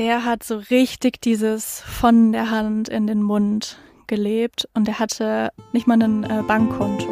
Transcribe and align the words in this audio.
der 0.00 0.24
hat 0.24 0.42
so 0.42 0.56
richtig 0.70 1.20
dieses 1.20 1.82
von 1.82 2.32
der 2.32 2.50
Hand 2.50 2.88
in 2.88 3.06
den 3.06 3.20
Mund 3.22 3.78
gelebt 4.06 4.66
und 4.72 4.88
er 4.88 4.98
hatte 4.98 5.50
nicht 5.74 5.86
mal 5.86 6.02
ein 6.02 6.24
äh, 6.24 6.42
Bankkonto. 6.42 7.06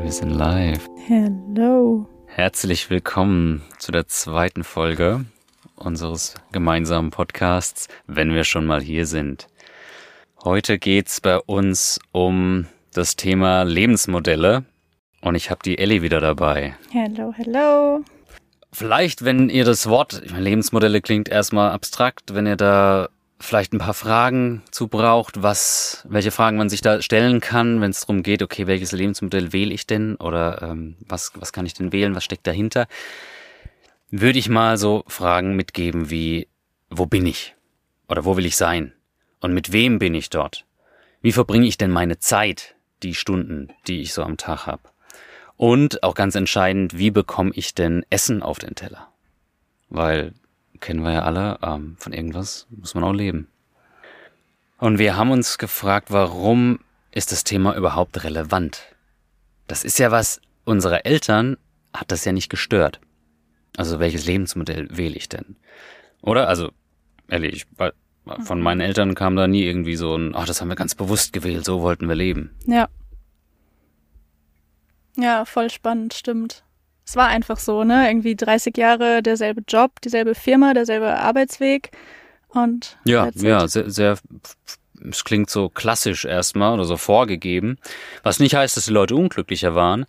Wir 0.00 0.12
sind 0.12 0.30
live. 0.30 0.86
Hello. 1.08 2.06
Herzlich 2.26 2.88
willkommen 2.88 3.62
zu 3.80 3.90
der 3.90 4.06
zweiten 4.06 4.62
Folge 4.62 5.24
unseres 5.74 6.36
gemeinsamen 6.52 7.10
Podcasts, 7.10 7.88
wenn 8.06 8.32
wir 8.32 8.44
schon 8.44 8.64
mal 8.64 8.80
hier 8.80 9.06
sind. 9.06 9.48
Heute 10.44 10.78
geht's 10.78 11.20
bei 11.20 11.36
uns 11.36 11.98
um 12.12 12.66
das 12.92 13.16
Thema 13.16 13.62
Lebensmodelle 13.62 14.64
und 15.20 15.34
ich 15.34 15.50
habe 15.50 15.60
die 15.64 15.78
Ellie 15.78 16.02
wieder 16.02 16.20
dabei. 16.20 16.76
Hello, 16.90 17.32
hello. 17.36 18.04
Vielleicht, 18.72 19.24
wenn 19.24 19.48
ihr 19.48 19.64
das 19.64 19.88
Wort, 19.88 20.22
ich 20.24 20.32
meine, 20.32 20.44
Lebensmodelle 20.44 21.00
klingt 21.00 21.28
erstmal 21.28 21.70
abstrakt, 21.70 22.34
wenn 22.34 22.46
ihr 22.46 22.56
da 22.56 23.08
vielleicht 23.38 23.72
ein 23.72 23.78
paar 23.78 23.94
Fragen 23.94 24.62
zu 24.70 24.86
braucht, 24.88 25.42
was, 25.42 26.06
welche 26.08 26.30
Fragen 26.30 26.56
man 26.56 26.68
sich 26.68 26.82
da 26.82 27.00
stellen 27.00 27.40
kann, 27.40 27.80
wenn 27.80 27.90
es 27.90 28.00
darum 28.00 28.22
geht, 28.22 28.42
okay, 28.42 28.66
welches 28.66 28.92
Lebensmodell 28.92 29.52
wähle 29.52 29.72
ich 29.72 29.86
denn 29.86 30.16
oder 30.16 30.62
ähm, 30.62 30.96
was, 31.08 31.32
was 31.34 31.52
kann 31.52 31.66
ich 31.66 31.74
denn 31.74 31.92
wählen, 31.92 32.14
was 32.14 32.24
steckt 32.24 32.46
dahinter, 32.46 32.86
würde 34.10 34.38
ich 34.38 34.48
mal 34.48 34.76
so 34.76 35.04
Fragen 35.06 35.56
mitgeben 35.56 36.10
wie, 36.10 36.48
wo 36.90 37.06
bin 37.06 37.26
ich? 37.26 37.54
Oder 38.08 38.24
wo 38.24 38.36
will 38.36 38.46
ich 38.46 38.56
sein? 38.56 38.92
Und 39.40 39.54
mit 39.54 39.72
wem 39.72 39.98
bin 39.98 40.14
ich 40.14 40.30
dort? 40.30 40.66
Wie 41.22 41.32
verbringe 41.32 41.66
ich 41.66 41.78
denn 41.78 41.90
meine 41.90 42.18
Zeit, 42.18 42.74
die 43.02 43.14
Stunden, 43.14 43.68
die 43.86 44.00
ich 44.00 44.12
so 44.12 44.22
am 44.22 44.36
Tag 44.36 44.66
habe? 44.66 44.82
Und 45.56 46.02
auch 46.02 46.14
ganz 46.14 46.34
entscheidend, 46.34 46.96
wie 46.96 47.10
bekomme 47.10 47.52
ich 47.54 47.74
denn 47.74 48.04
Essen 48.08 48.42
auf 48.42 48.58
den 48.58 48.74
Teller? 48.74 49.08
Weil, 49.88 50.32
kennen 50.80 51.02
wir 51.02 51.12
ja 51.12 51.22
alle, 51.22 51.58
ähm, 51.62 51.96
von 51.98 52.12
irgendwas 52.12 52.66
muss 52.70 52.94
man 52.94 53.04
auch 53.04 53.12
leben. 53.12 53.48
Und 54.78 54.98
wir 54.98 55.16
haben 55.16 55.30
uns 55.30 55.58
gefragt, 55.58 56.10
warum 56.10 56.80
ist 57.10 57.32
das 57.32 57.44
Thema 57.44 57.76
überhaupt 57.76 58.24
relevant? 58.24 58.82
Das 59.66 59.84
ist 59.84 59.98
ja 59.98 60.10
was, 60.10 60.40
unsere 60.64 61.04
Eltern 61.04 61.58
hat 61.92 62.10
das 62.10 62.24
ja 62.24 62.32
nicht 62.32 62.48
gestört. 62.48 63.00
Also 63.76 64.00
welches 64.00 64.24
Lebensmodell 64.24 64.88
wähle 64.90 65.16
ich 65.16 65.28
denn? 65.28 65.56
Oder? 66.22 66.48
Also, 66.48 66.70
ehrlich, 67.28 67.66
von 68.42 68.60
meinen 68.60 68.80
Eltern 68.80 69.14
kam 69.14 69.36
da 69.36 69.46
nie 69.46 69.64
irgendwie 69.64 69.96
so 69.96 70.16
ein, 70.16 70.34
ach, 70.34 70.46
das 70.46 70.60
haben 70.60 70.68
wir 70.68 70.76
ganz 70.76 70.94
bewusst 70.94 71.32
gewählt, 71.32 71.64
so 71.64 71.80
wollten 71.82 72.08
wir 72.08 72.14
leben. 72.14 72.50
Ja. 72.66 72.88
Ja, 75.16 75.44
voll 75.44 75.70
spannend, 75.70 76.14
stimmt. 76.14 76.62
Es 77.04 77.16
war 77.16 77.26
einfach 77.26 77.58
so, 77.58 77.82
ne? 77.82 78.08
Irgendwie 78.08 78.36
30 78.36 78.76
Jahre 78.76 79.22
derselbe 79.22 79.62
Job, 79.66 80.00
dieselbe 80.00 80.34
Firma, 80.34 80.74
derselbe 80.74 81.18
Arbeitsweg 81.18 81.90
und. 82.48 82.98
Ja, 83.04 83.30
ja, 83.34 83.66
sehr, 83.66 83.90
sehr, 83.90 84.16
es 85.08 85.24
klingt 85.24 85.50
so 85.50 85.68
klassisch 85.68 86.24
erstmal 86.24 86.74
oder 86.74 86.84
so 86.84 86.96
vorgegeben. 86.96 87.78
Was 88.22 88.38
nicht 88.38 88.54
heißt, 88.54 88.76
dass 88.76 88.86
die 88.86 88.92
Leute 88.92 89.16
unglücklicher 89.16 89.74
waren. 89.74 90.06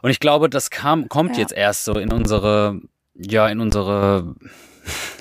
Und 0.00 0.10
ich 0.10 0.20
glaube, 0.20 0.48
das 0.48 0.70
kam, 0.70 1.08
kommt 1.08 1.32
ja. 1.32 1.42
jetzt 1.42 1.52
erst 1.52 1.84
so 1.84 1.98
in 1.98 2.12
unsere, 2.12 2.80
ja, 3.14 3.48
in 3.48 3.60
unsere, 3.60 4.34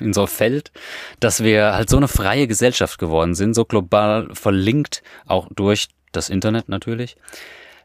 in 0.02 0.14
so 0.14 0.28
Feld, 0.28 0.72
dass 1.20 1.44
wir 1.44 1.73
halt 1.73 1.90
so 1.90 1.98
eine 1.98 2.08
freie 2.08 2.48
Gesellschaft 2.48 3.00
geworden 3.00 3.36
sind, 3.36 3.53
so 3.53 3.66
global 3.66 4.30
verlinkt, 4.34 5.04
auch 5.26 5.48
durch 5.56 5.88
das 6.12 6.30
Internet 6.30 6.70
natürlich, 6.70 7.17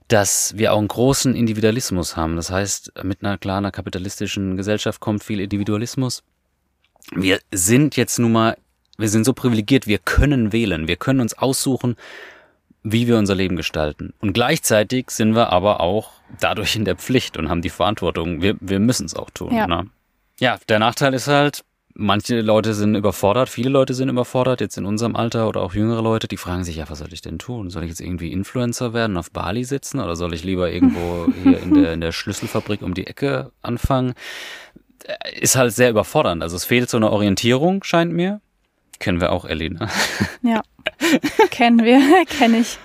dass 0.09 0.55
wir 0.57 0.73
auch 0.73 0.79
einen 0.79 0.89
großen 0.89 1.35
Individualismus 1.35 2.17
haben. 2.17 2.37
Das 2.37 2.51
heißt, 2.51 2.93
mit 3.03 3.25
einer 3.25 3.39
klaren 3.39 3.71
kapitalistischen 3.71 4.57
Gesellschaft 4.57 5.01
kommt 5.01 5.25
viel 5.25 5.41
Individualismus. 5.41 6.23
Wir 7.15 7.41
sind 7.51 7.97
jetzt 7.97 8.19
nun 8.19 8.33
mal, 8.33 8.57
wir 8.99 9.09
sind 9.09 9.25
so 9.25 9.33
privilegiert, 9.33 9.87
wir 9.87 9.99
können 9.99 10.53
wählen, 10.53 10.89
wir 10.89 10.97
können 10.97 11.21
uns 11.21 11.35
aussuchen, 11.35 11.97
wie 12.85 13.07
wir 13.07 13.17
unser 13.17 13.35
Leben 13.35 13.57
gestalten. 13.57 14.13
Und 14.21 14.33
gleichzeitig 14.33 15.11
sind 15.11 15.35
wir 15.35 15.51
aber 15.51 15.81
auch 15.81 16.11
dadurch 16.41 16.75
in 16.77 16.85
der 16.85 16.97
Pflicht 16.97 17.37
und 17.37 17.49
haben 17.49 17.63
die 17.63 17.71
Verantwortung. 17.71 18.43
Wir, 18.43 18.57
wir 18.61 18.81
müssen 18.81 19.07
es 19.07 19.15
auch 19.15 19.31
tun. 19.31 19.55
Ja. 19.55 19.67
Ne? 19.67 19.89
ja, 20.43 20.59
der 20.69 20.81
Nachteil 20.81 21.15
ist 21.15 21.29
halt, 21.29 21.65
manche 21.95 22.41
Leute 22.41 22.75
sind 22.75 22.95
überfordert, 22.95 23.49
viele 23.49 23.71
Leute 23.71 23.95
sind 23.95 24.09
überfordert, 24.09 24.61
jetzt 24.61 24.77
in 24.77 24.87
unserem 24.87 25.17
Alter 25.17 25.49
oder 25.49 25.61
auch 25.61 25.75
jüngere 25.75 26.03
Leute, 26.03 26.29
die 26.29 26.37
fragen 26.37 26.65
sich, 26.65 26.77
ja, 26.77 26.89
was 26.89 26.99
soll 26.99 27.13
ich 27.13 27.21
denn 27.21 27.39
tun? 27.39 27.71
Soll 27.71 27.85
ich 27.85 27.91
jetzt 27.91 28.01
irgendwie 28.01 28.33
Influencer 28.33 28.93
werden, 28.93 29.17
auf 29.17 29.31
Bali 29.31 29.65
sitzen 29.65 30.01
oder 30.01 30.17
soll 30.17 30.35
ich 30.35 30.45
lieber 30.45 30.71
irgendwo 30.71 31.27
hier 31.43 31.61
in 31.61 31.75
der, 31.75 31.93
in 31.93 32.01
der 32.01 32.13
Schlüsselfabrik 32.13 32.83
um 32.83 32.95
die 32.95 33.07
Ecke 33.07 33.53
anfangen? 33.63 34.15
Ist 35.41 35.57
halt 35.57 35.73
sehr 35.73 35.91
überfordernd. 35.91 36.43
Also 36.43 36.57
es 36.57 36.65
fehlt 36.65 36.89
so 36.89 36.97
eine 36.97 37.11
Orientierung, 37.11 37.83
scheint 37.83 38.13
mir. 38.13 38.41
Kennen 38.99 39.21
wir 39.21 39.33
auch, 39.33 39.45
Ellie, 39.45 39.71
ne? 39.75 39.89
Ja, 40.43 40.63
kennen 41.51 41.85
wir, 41.85 42.01
kenne 42.39 42.59
ich. 42.59 42.79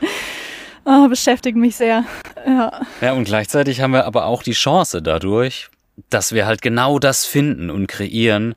Oh, 0.85 1.07
beschäftigt 1.09 1.57
mich 1.57 1.75
sehr. 1.75 2.05
Ja. 2.45 2.81
ja, 3.01 3.13
und 3.13 3.25
gleichzeitig 3.25 3.81
haben 3.81 3.91
wir 3.91 4.05
aber 4.05 4.25
auch 4.25 4.41
die 4.41 4.53
Chance 4.53 5.01
dadurch, 5.01 5.69
dass 6.09 6.31
wir 6.31 6.45
halt 6.45 6.61
genau 6.61 6.97
das 6.97 7.25
finden 7.25 7.69
und 7.69 7.87
kreieren, 7.87 8.55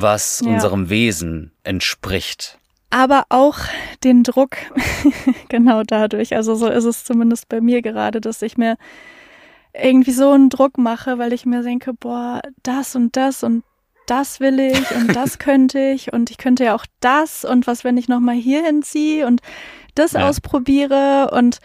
was 0.00 0.42
ja. 0.44 0.52
unserem 0.52 0.90
Wesen 0.90 1.52
entspricht. 1.62 2.58
Aber 2.90 3.24
auch 3.28 3.58
den 4.04 4.22
Druck, 4.22 4.56
genau 5.48 5.82
dadurch. 5.82 6.36
Also 6.36 6.54
so 6.54 6.68
ist 6.68 6.84
es 6.84 7.04
zumindest 7.04 7.48
bei 7.48 7.60
mir 7.60 7.82
gerade, 7.82 8.20
dass 8.20 8.42
ich 8.42 8.56
mir 8.56 8.76
irgendwie 9.72 10.12
so 10.12 10.30
einen 10.30 10.50
Druck 10.50 10.78
mache, 10.78 11.18
weil 11.18 11.32
ich 11.32 11.46
mir 11.46 11.62
denke, 11.62 11.92
boah, 11.92 12.40
das 12.62 12.94
und 12.94 13.16
das 13.16 13.42
und 13.42 13.64
das 14.06 14.38
will 14.38 14.60
ich 14.60 14.90
und 14.92 15.16
das 15.16 15.38
könnte 15.40 15.80
ich 15.80 16.12
und 16.12 16.30
ich 16.30 16.38
könnte 16.38 16.64
ja 16.64 16.74
auch 16.74 16.86
das 17.00 17.44
und 17.44 17.66
was, 17.66 17.84
wenn 17.84 17.96
ich 17.96 18.08
nochmal 18.08 18.36
hier 18.36 18.64
hinziehe 18.64 19.26
und 19.26 19.40
das 19.94 20.12
ja. 20.12 20.28
ausprobiere 20.28 21.30
und 21.32 21.58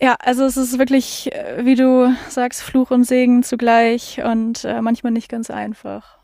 ja, 0.00 0.16
also 0.20 0.44
es 0.44 0.56
ist 0.56 0.78
wirklich, 0.78 1.32
äh, 1.32 1.64
wie 1.64 1.74
du 1.74 2.14
sagst, 2.28 2.62
Fluch 2.62 2.90
und 2.90 3.04
Segen 3.04 3.42
zugleich 3.42 4.22
und 4.24 4.64
äh, 4.64 4.80
manchmal 4.80 5.12
nicht 5.12 5.28
ganz 5.28 5.50
einfach. 5.50 6.18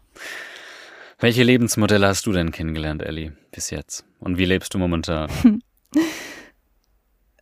Welche 1.18 1.44
Lebensmodelle 1.44 2.06
hast 2.08 2.26
du 2.26 2.32
denn 2.32 2.52
kennengelernt, 2.52 3.02
Ellie, 3.02 3.32
bis 3.50 3.70
jetzt? 3.70 4.04
Und 4.20 4.36
wie 4.36 4.44
lebst 4.44 4.74
du 4.74 4.78
momentan? 4.78 5.30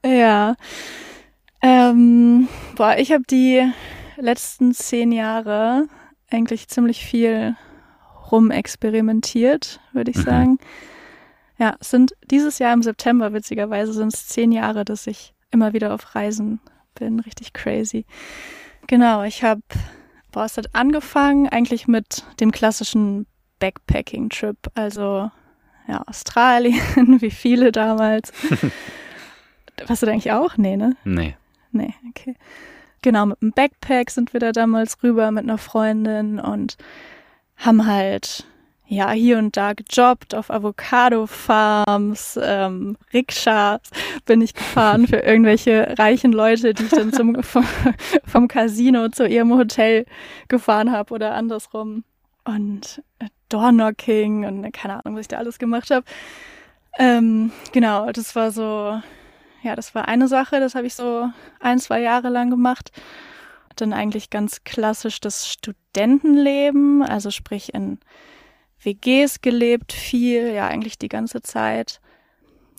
ja. 0.05 0.55
Ähm, 1.61 2.47
boah, 2.77 2.97
ich 2.97 3.11
habe 3.11 3.25
die 3.29 3.69
letzten 4.17 4.75
zehn 4.75 5.11
Jahre 5.11 5.89
eigentlich 6.31 6.69
ziemlich 6.69 7.05
viel 7.05 7.57
rumexperimentiert, 8.31 9.81
würde 9.93 10.13
ich 10.13 10.19
mhm. 10.19 10.23
sagen. 10.23 10.59
Ja, 11.59 11.75
sind 11.81 12.15
dieses 12.31 12.61
Jahr 12.61 12.75
im 12.75 12.83
September, 12.83 13.33
witzigerweise, 13.33 13.93
sind 13.93 14.15
es 14.15 14.29
zehn 14.29 14.53
Jahre, 14.53 14.85
dass 14.85 15.09
ich 15.09 15.35
immer 15.51 15.73
wieder 15.73 15.95
auf 15.95 16.15
Reisen 16.15 16.61
bin. 16.95 17.19
Richtig 17.19 17.53
crazy. 17.53 18.07
Genau, 18.87 19.25
ich 19.25 19.43
habe, 19.43 19.63
boah, 20.31 20.45
es 20.45 20.57
hat 20.57 20.77
angefangen 20.77 21.49
eigentlich 21.49 21.89
mit 21.89 22.23
dem 22.39 22.53
klassischen 22.53 23.27
Backpacking-Trip, 23.65 24.59
also 24.75 25.31
ja, 25.89 26.03
Australien, 26.07 27.21
wie 27.21 27.31
viele 27.31 27.73
damals. 27.73 28.31
Warst 29.87 30.03
du 30.03 30.07
da 30.07 30.13
eigentlich 30.13 30.33
auch? 30.33 30.59
Nee, 30.59 30.77
ne? 30.77 30.97
Nee. 31.05 31.35
Nee, 31.73 31.95
okay. 32.11 32.35
Genau, 33.01 33.25
mit 33.27 33.41
dem 33.41 33.53
Backpack 33.53 34.11
sind 34.11 34.35
wir 34.35 34.41
da 34.41 34.53
damals 34.53 35.03
rüber 35.03 35.31
mit 35.31 35.45
einer 35.45 35.57
Freundin 35.57 36.39
und 36.39 36.77
haben 37.57 37.87
halt 37.87 38.47
ja 38.87 39.11
hier 39.13 39.39
und 39.39 39.57
da 39.57 39.73
gejobbt 39.73 40.35
auf 40.35 40.51
Avocado-Farms, 40.51 42.39
ähm, 42.43 42.99
Rikschas 43.15 43.81
bin 44.27 44.43
ich 44.43 44.53
gefahren 44.53 45.07
für 45.07 45.17
irgendwelche 45.25 45.95
reichen 45.99 46.33
Leute, 46.33 46.75
die 46.75 46.85
ich 46.85 46.91
dann 46.91 47.15
zum, 47.15 47.43
vom, 47.43 47.67
vom 48.27 48.47
Casino 48.47 49.09
zu 49.09 49.27
ihrem 49.27 49.55
Hotel 49.55 50.05
gefahren 50.49 50.93
habe 50.93 51.15
oder 51.15 51.35
andersrum 51.35 52.05
und 52.45 53.03
äh, 53.19 53.29
Doorknocking 53.49 54.45
und 54.45 54.71
keine 54.73 55.05
Ahnung, 55.05 55.17
was 55.17 55.23
ich 55.23 55.29
da 55.29 55.39
alles 55.39 55.59
gemacht 55.59 55.91
habe. 55.91 56.05
Ähm, 56.99 57.51
genau, 57.73 58.11
das 58.13 58.37
war 58.37 58.51
so, 58.51 59.01
ja, 59.63 59.75
das 59.77 59.95
war 59.95 60.09
eine 60.09 60.29
Sache, 60.29 60.61
das 60.61 60.75
habe 60.75 60.87
ich 60.87 60.95
so 60.95 61.29
ein, 61.61 61.79
zwei 61.79 62.01
Jahre 62.01 62.29
lang 62.29 62.51
gemacht. 62.51 62.93
Dann 63.77 63.93
eigentlich 63.93 64.31
ganz 64.31 64.63
klassisch 64.63 65.21
das 65.21 65.49
Studentenleben, 65.49 67.03
also 67.03 67.31
sprich 67.31 67.75
in 67.75 67.99
WGs 68.81 69.41
gelebt, 69.41 69.93
viel, 69.93 70.53
ja, 70.53 70.69
eigentlich 70.69 70.99
die 70.99 71.09
ganze 71.09 71.43
Zeit. 71.43 72.01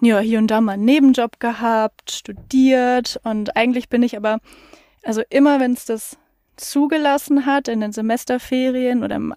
Ja, 0.01 0.19
hier 0.19 0.39
und 0.39 0.47
da 0.47 0.61
mal 0.61 0.73
einen 0.73 0.85
Nebenjob 0.85 1.39
gehabt, 1.39 2.11
studiert 2.11 3.19
und 3.23 3.55
eigentlich 3.55 3.89
bin 3.89 4.03
ich 4.03 4.15
aber, 4.15 4.39
also 5.03 5.21
immer 5.29 5.59
wenn 5.59 5.73
es 5.73 5.85
das 5.85 6.17
zugelassen 6.57 7.45
hat 7.45 7.67
in 7.67 7.81
den 7.81 7.91
Semesterferien 7.91 9.03
oder 9.03 9.15
im 9.15 9.33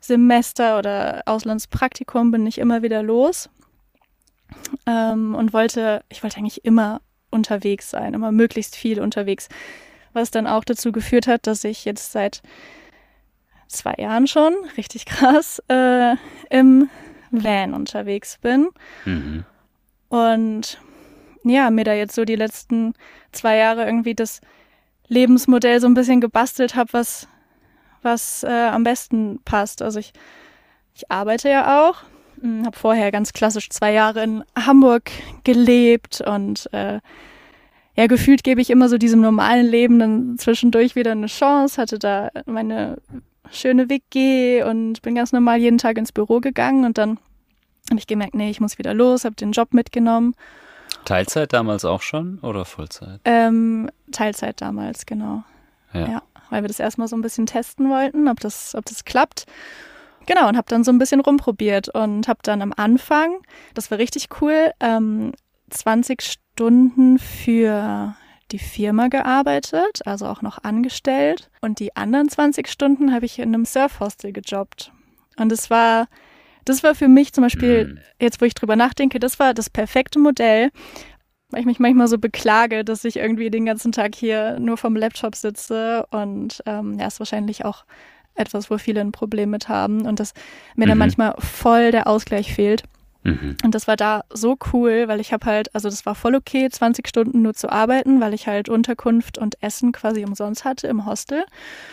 Auslandssemester 0.00 0.78
oder 0.78 1.22
Auslandspraktikum 1.26 2.30
bin 2.30 2.46
ich 2.46 2.58
immer 2.58 2.82
wieder 2.82 3.02
los 3.02 3.50
ähm, 4.86 5.34
und 5.34 5.52
wollte, 5.52 6.02
ich 6.08 6.22
wollte 6.22 6.38
eigentlich 6.38 6.64
immer 6.64 7.00
unterwegs 7.30 7.90
sein, 7.90 8.14
immer 8.14 8.32
möglichst 8.32 8.76
viel 8.76 9.00
unterwegs. 9.00 9.48
Was 10.12 10.30
dann 10.30 10.46
auch 10.46 10.64
dazu 10.64 10.90
geführt 10.90 11.28
hat, 11.28 11.46
dass 11.46 11.62
ich 11.62 11.84
jetzt 11.84 12.12
seit 12.12 12.42
zwei 13.68 13.94
Jahren 13.98 14.26
schon, 14.26 14.54
richtig 14.76 15.06
krass, 15.06 15.62
äh, 15.68 16.16
im 16.48 16.88
Van 17.30 17.74
unterwegs 17.74 18.38
bin. 18.38 18.68
Mhm. 19.04 19.44
Und 20.08 20.80
ja, 21.44 21.70
mir 21.70 21.84
da 21.84 21.92
jetzt 21.94 22.14
so 22.14 22.24
die 22.24 22.36
letzten 22.36 22.94
zwei 23.30 23.56
Jahre 23.56 23.84
irgendwie 23.84 24.14
das 24.14 24.40
Lebensmodell 25.06 25.80
so 25.80 25.86
ein 25.86 25.94
bisschen 25.94 26.20
gebastelt 26.20 26.74
habe, 26.74 26.92
was, 26.92 27.28
was 28.02 28.42
äh, 28.42 28.48
am 28.48 28.84
besten 28.84 29.40
passt. 29.44 29.82
Also 29.82 29.98
ich, 29.98 30.12
ich 30.94 31.10
arbeite 31.10 31.48
ja 31.48 31.88
auch, 31.88 32.02
hm, 32.40 32.64
habe 32.66 32.76
vorher 32.76 33.10
ganz 33.10 33.32
klassisch 33.32 33.70
zwei 33.70 33.92
Jahre 33.92 34.22
in 34.22 34.44
Hamburg 34.56 35.10
gelebt 35.44 36.20
und 36.20 36.72
äh, 36.72 37.00
ja, 37.96 38.06
gefühlt 38.06 38.44
gebe 38.44 38.60
ich 38.60 38.70
immer 38.70 38.88
so 38.88 38.96
diesem 38.96 39.20
normalen 39.20 39.66
Leben 39.66 39.98
dann 39.98 40.38
zwischendurch 40.38 40.94
wieder 40.96 41.12
eine 41.12 41.26
Chance, 41.26 41.80
hatte 41.80 41.98
da 41.98 42.30
meine 42.46 42.98
schöne 43.50 43.88
WG 43.90 44.62
und 44.62 45.02
bin 45.02 45.14
ganz 45.14 45.32
normal 45.32 45.58
jeden 45.58 45.78
Tag 45.78 45.98
ins 45.98 46.12
Büro 46.12 46.40
gegangen 46.40 46.84
und 46.84 46.98
dann 46.98 47.18
habe 47.90 47.98
ich 47.98 48.06
gemerkt, 48.06 48.34
nee, 48.34 48.50
ich 48.50 48.60
muss 48.60 48.78
wieder 48.78 48.94
los, 48.94 49.24
habe 49.24 49.34
den 49.34 49.52
Job 49.52 49.74
mitgenommen. 49.74 50.34
Teilzeit 51.04 51.52
damals 51.52 51.84
auch 51.84 52.02
schon 52.02 52.38
oder 52.40 52.64
Vollzeit? 52.64 53.20
Ähm, 53.24 53.90
Teilzeit 54.12 54.60
damals, 54.60 55.06
genau. 55.06 55.42
Ja. 55.92 56.08
ja. 56.08 56.22
Weil 56.50 56.62
wir 56.62 56.68
das 56.68 56.80
erstmal 56.80 57.08
so 57.08 57.16
ein 57.16 57.22
bisschen 57.22 57.46
testen 57.46 57.88
wollten, 57.88 58.28
ob 58.28 58.40
das, 58.40 58.74
ob 58.74 58.84
das 58.84 59.04
klappt. 59.04 59.46
Genau, 60.26 60.48
und 60.48 60.56
habe 60.56 60.68
dann 60.68 60.84
so 60.84 60.92
ein 60.92 60.98
bisschen 60.98 61.20
rumprobiert 61.20 61.88
und 61.88 62.28
habe 62.28 62.40
dann 62.42 62.62
am 62.62 62.72
Anfang, 62.76 63.40
das 63.74 63.90
war 63.90 63.98
richtig 63.98 64.28
cool, 64.40 64.72
ähm, 64.80 65.32
20 65.70 66.22
Stunden 66.22 67.18
für 67.18 68.14
die 68.52 68.58
Firma 68.58 69.08
gearbeitet, 69.08 70.00
also 70.04 70.26
auch 70.26 70.42
noch 70.42 70.62
angestellt. 70.62 71.50
Und 71.60 71.78
die 71.78 71.96
anderen 71.96 72.28
20 72.28 72.68
Stunden 72.68 73.12
habe 73.12 73.26
ich 73.26 73.38
in 73.38 73.54
einem 73.54 73.64
Surfhostel 73.64 74.32
gejobbt. 74.32 74.92
Und 75.36 75.52
es 75.52 75.70
war, 75.70 76.08
das 76.64 76.82
war 76.82 76.94
für 76.94 77.08
mich 77.08 77.32
zum 77.32 77.42
Beispiel, 77.42 77.86
mhm. 77.86 77.98
jetzt 78.20 78.40
wo 78.40 78.44
ich 78.44 78.54
drüber 78.54 78.76
nachdenke, 78.76 79.20
das 79.20 79.38
war 79.38 79.54
das 79.54 79.70
perfekte 79.70 80.18
Modell, 80.18 80.70
weil 81.50 81.60
ich 81.60 81.66
mich 81.66 81.78
manchmal 81.78 82.08
so 82.08 82.18
beklage, 82.18 82.84
dass 82.84 83.04
ich 83.04 83.16
irgendwie 83.16 83.50
den 83.50 83.66
ganzen 83.66 83.92
Tag 83.92 84.14
hier 84.14 84.58
nur 84.60 84.76
vom 84.76 84.96
Laptop 84.96 85.34
sitze 85.34 86.06
und 86.10 86.62
ähm, 86.66 86.98
ja, 86.98 87.06
ist 87.06 87.18
wahrscheinlich 87.20 87.64
auch 87.64 87.84
etwas, 88.34 88.70
wo 88.70 88.78
viele 88.78 89.00
ein 89.00 89.12
Problem 89.12 89.50
mit 89.50 89.68
haben 89.68 90.06
und 90.06 90.20
dass 90.20 90.32
mir 90.76 90.86
mhm. 90.86 90.90
dann 90.90 90.98
manchmal 90.98 91.34
voll 91.38 91.90
der 91.90 92.06
Ausgleich 92.06 92.54
fehlt. 92.54 92.84
Mhm. 93.22 93.56
Und 93.62 93.74
das 93.74 93.86
war 93.86 93.96
da 93.96 94.22
so 94.30 94.56
cool, 94.72 95.08
weil 95.08 95.20
ich 95.20 95.32
habe 95.32 95.44
halt, 95.46 95.74
also 95.74 95.88
das 95.88 96.06
war 96.06 96.14
voll 96.14 96.34
okay, 96.34 96.68
20 96.70 97.06
Stunden 97.06 97.42
nur 97.42 97.54
zu 97.54 97.70
arbeiten, 97.70 98.20
weil 98.20 98.32
ich 98.32 98.46
halt 98.46 98.68
Unterkunft 98.68 99.36
und 99.38 99.62
Essen 99.62 99.92
quasi 99.92 100.24
umsonst 100.24 100.64
hatte 100.64 100.86
im 100.86 101.04
Hostel. 101.06 101.44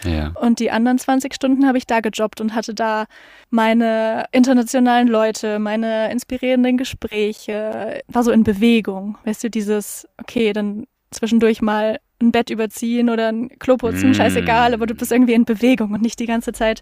Ja. 0.05 0.31
Und 0.39 0.59
die 0.59 0.71
anderen 0.71 0.97
20 0.97 1.33
Stunden 1.33 1.67
habe 1.67 1.77
ich 1.77 1.85
da 1.85 1.99
gejobbt 1.99 2.39
und 2.39 2.55
hatte 2.55 2.73
da 2.73 3.05
meine 3.49 4.25
internationalen 4.31 5.07
Leute, 5.07 5.59
meine 5.59 6.11
inspirierenden 6.11 6.77
Gespräche, 6.77 8.01
war 8.07 8.23
so 8.23 8.31
in 8.31 8.43
Bewegung. 8.43 9.17
Weißt 9.25 9.43
du, 9.43 9.49
dieses, 9.49 10.07
okay, 10.17 10.53
dann 10.53 10.85
zwischendurch 11.11 11.61
mal 11.61 11.99
ein 12.21 12.31
Bett 12.31 12.49
überziehen 12.49 13.09
oder 13.09 13.29
ein 13.29 13.49
Klo 13.59 13.77
putzen, 13.77 14.11
mm. 14.11 14.13
scheißegal, 14.15 14.73
aber 14.73 14.87
du 14.87 14.95
bist 14.95 15.11
irgendwie 15.11 15.33
in 15.33 15.45
Bewegung 15.45 15.91
und 15.91 16.01
nicht 16.01 16.19
die 16.19 16.25
ganze 16.25 16.51
Zeit 16.51 16.81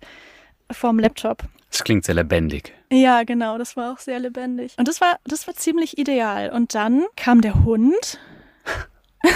vorm 0.71 0.99
Laptop. 0.99 1.43
Das 1.71 1.83
klingt 1.83 2.05
sehr 2.05 2.15
lebendig. 2.15 2.73
Ja, 2.91 3.23
genau, 3.23 3.57
das 3.57 3.75
war 3.75 3.91
auch 3.91 3.99
sehr 3.99 4.19
lebendig. 4.19 4.73
Und 4.77 4.87
das 4.87 5.01
war, 5.01 5.19
das 5.25 5.47
war 5.47 5.55
ziemlich 5.55 5.97
ideal. 5.97 6.51
Und 6.51 6.73
dann 6.73 7.03
kam 7.17 7.41
der 7.41 7.65
Hund 7.65 8.19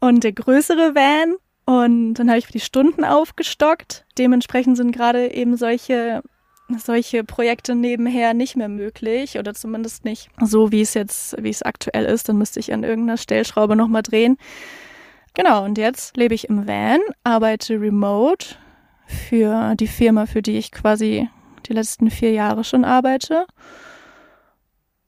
und 0.00 0.24
der 0.24 0.32
größere 0.32 0.94
Van 0.94 1.36
und 1.66 2.14
dann 2.14 2.28
habe 2.28 2.38
ich 2.38 2.46
die 2.46 2.60
Stunden 2.60 3.04
aufgestockt. 3.04 4.06
Dementsprechend 4.16 4.76
sind 4.76 4.92
gerade 4.92 5.32
eben 5.32 5.56
solche 5.56 6.22
solche 6.78 7.24
Projekte 7.24 7.74
nebenher 7.74 8.32
nicht 8.32 8.56
mehr 8.56 8.68
möglich 8.68 9.38
oder 9.38 9.54
zumindest 9.54 10.04
nicht 10.04 10.30
so, 10.40 10.70
wie 10.70 10.82
es 10.82 10.94
jetzt, 10.94 11.36
wie 11.42 11.50
es 11.50 11.62
aktuell 11.62 12.04
ist. 12.04 12.28
Dann 12.28 12.38
müsste 12.38 12.60
ich 12.60 12.72
an 12.72 12.84
irgendeiner 12.84 13.16
Stellschraube 13.16 13.76
nochmal 13.76 14.02
drehen. 14.02 14.36
Genau, 15.34 15.64
und 15.64 15.78
jetzt 15.78 16.16
lebe 16.16 16.34
ich 16.34 16.48
im 16.48 16.66
Van, 16.66 17.00
arbeite 17.24 17.80
remote 17.80 18.56
für 19.10 19.74
die 19.76 19.86
Firma, 19.86 20.26
für 20.26 20.42
die 20.42 20.56
ich 20.58 20.72
quasi 20.72 21.28
die 21.66 21.72
letzten 21.72 22.10
vier 22.10 22.32
Jahre 22.32 22.64
schon 22.64 22.84
arbeite 22.84 23.46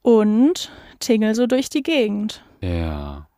und 0.01 0.71
tingel 0.99 1.35
so 1.35 1.47
durch 1.47 1.69
die 1.69 1.83
Gegend. 1.83 2.43
Ja. 2.61 3.27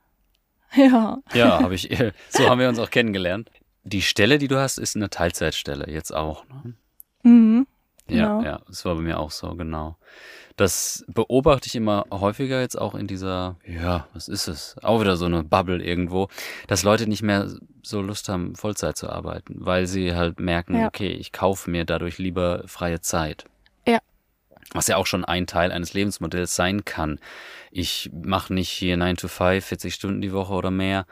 Ja. 0.78 1.20
Ja, 1.34 1.62
habe 1.62 1.74
ich. 1.74 1.90
So 2.28 2.50
haben 2.50 2.60
wir 2.60 2.68
uns 2.68 2.80
auch 2.80 2.90
kennengelernt. 2.90 3.50
Die 3.84 4.02
Stelle, 4.02 4.38
die 4.38 4.50
du 4.50 4.58
hast, 4.58 4.78
ist 4.78 4.98
eine 4.98 5.10
Teilzeitstelle 5.10 5.90
jetzt 5.90 6.14
auch. 6.14 6.44
Ne? 6.50 6.74
Mhm. 7.24 7.68
Ja, 8.08 8.38
genau. 8.38 8.44
ja, 8.44 8.62
das 8.68 8.86
war 8.86 8.96
bei 8.96 9.02
mir 9.02 9.20
auch 9.20 9.32
so, 9.32 9.56
genau. 9.56 9.98
Das 10.58 11.04
beobachte 11.08 11.68
ich 11.68 11.76
immer 11.76 12.06
häufiger 12.12 12.62
jetzt 12.62 12.80
auch 12.80 12.96
in 12.96 13.08
dieser, 13.08 13.58
ja, 13.66 14.08
was 14.14 14.28
ist 14.28 14.48
es? 14.48 14.76
Auch 14.82 15.02
wieder 15.02 15.18
so 15.18 15.26
eine 15.26 15.44
Bubble 15.44 15.84
irgendwo, 15.84 16.30
dass 16.68 16.84
Leute 16.84 17.08
nicht 17.08 17.24
mehr 17.24 17.50
so 17.82 18.02
Lust 18.02 18.30
haben, 18.30 18.56
Vollzeit 18.56 18.96
zu 18.96 19.10
arbeiten, 19.10 19.58
weil 19.60 19.88
sie 19.88 20.16
halt 20.16 20.40
merken, 20.40 20.80
ja. 20.80 20.88
okay, 20.88 21.10
ich 21.10 21.32
kaufe 21.32 21.70
mir 21.70 21.84
dadurch 21.84 22.18
lieber 22.20 22.64
freie 22.68 23.02
Zeit. 23.02 23.46
Ja. 23.86 24.00
Was 24.72 24.88
ja 24.88 24.98
auch 24.98 25.08
schon 25.08 25.26
ein 25.26 25.46
Teil 25.46 25.72
eines 25.72 25.94
Lebensmodells 25.94 26.56
sein 26.56 26.86
kann. 26.86 27.20
Ich 27.72 28.10
mache 28.14 28.54
nicht 28.54 28.70
hier 28.70 28.96
9 28.98 29.18
to 29.18 29.28
5, 29.28 29.66
40 29.66 29.94
Stunden 29.94 30.22
die 30.22 30.32
Woche 30.32 30.54
oder 30.54 30.72
mehr, 30.72 31.06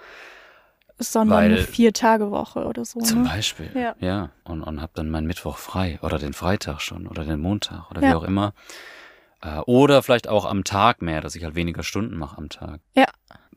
sondern 1.11 1.37
Weil, 1.37 1.51
eine 1.53 1.57
Vier-Tage-Woche 1.57 2.65
oder 2.65 2.85
so. 2.85 2.99
Zum 2.99 3.23
ne? 3.23 3.29
Beispiel, 3.29 3.71
ja. 3.73 3.95
ja. 3.99 4.29
Und, 4.43 4.63
und 4.63 4.81
habe 4.81 4.91
dann 4.95 5.09
meinen 5.09 5.27
Mittwoch 5.27 5.57
frei 5.57 5.99
oder 6.01 6.19
den 6.19 6.33
Freitag 6.33 6.81
schon 6.81 7.07
oder 7.07 7.25
den 7.25 7.39
Montag 7.39 7.89
oder 7.91 8.01
ja. 8.01 8.11
wie 8.11 8.15
auch 8.15 8.23
immer. 8.23 8.53
Äh, 9.41 9.59
oder 9.59 10.01
vielleicht 10.03 10.27
auch 10.27 10.45
am 10.45 10.63
Tag 10.63 11.01
mehr, 11.01 11.21
dass 11.21 11.35
ich 11.35 11.43
halt 11.43 11.55
weniger 11.55 11.83
Stunden 11.83 12.17
mache 12.17 12.37
am 12.37 12.49
Tag. 12.49 12.79
Ja. 12.95 13.07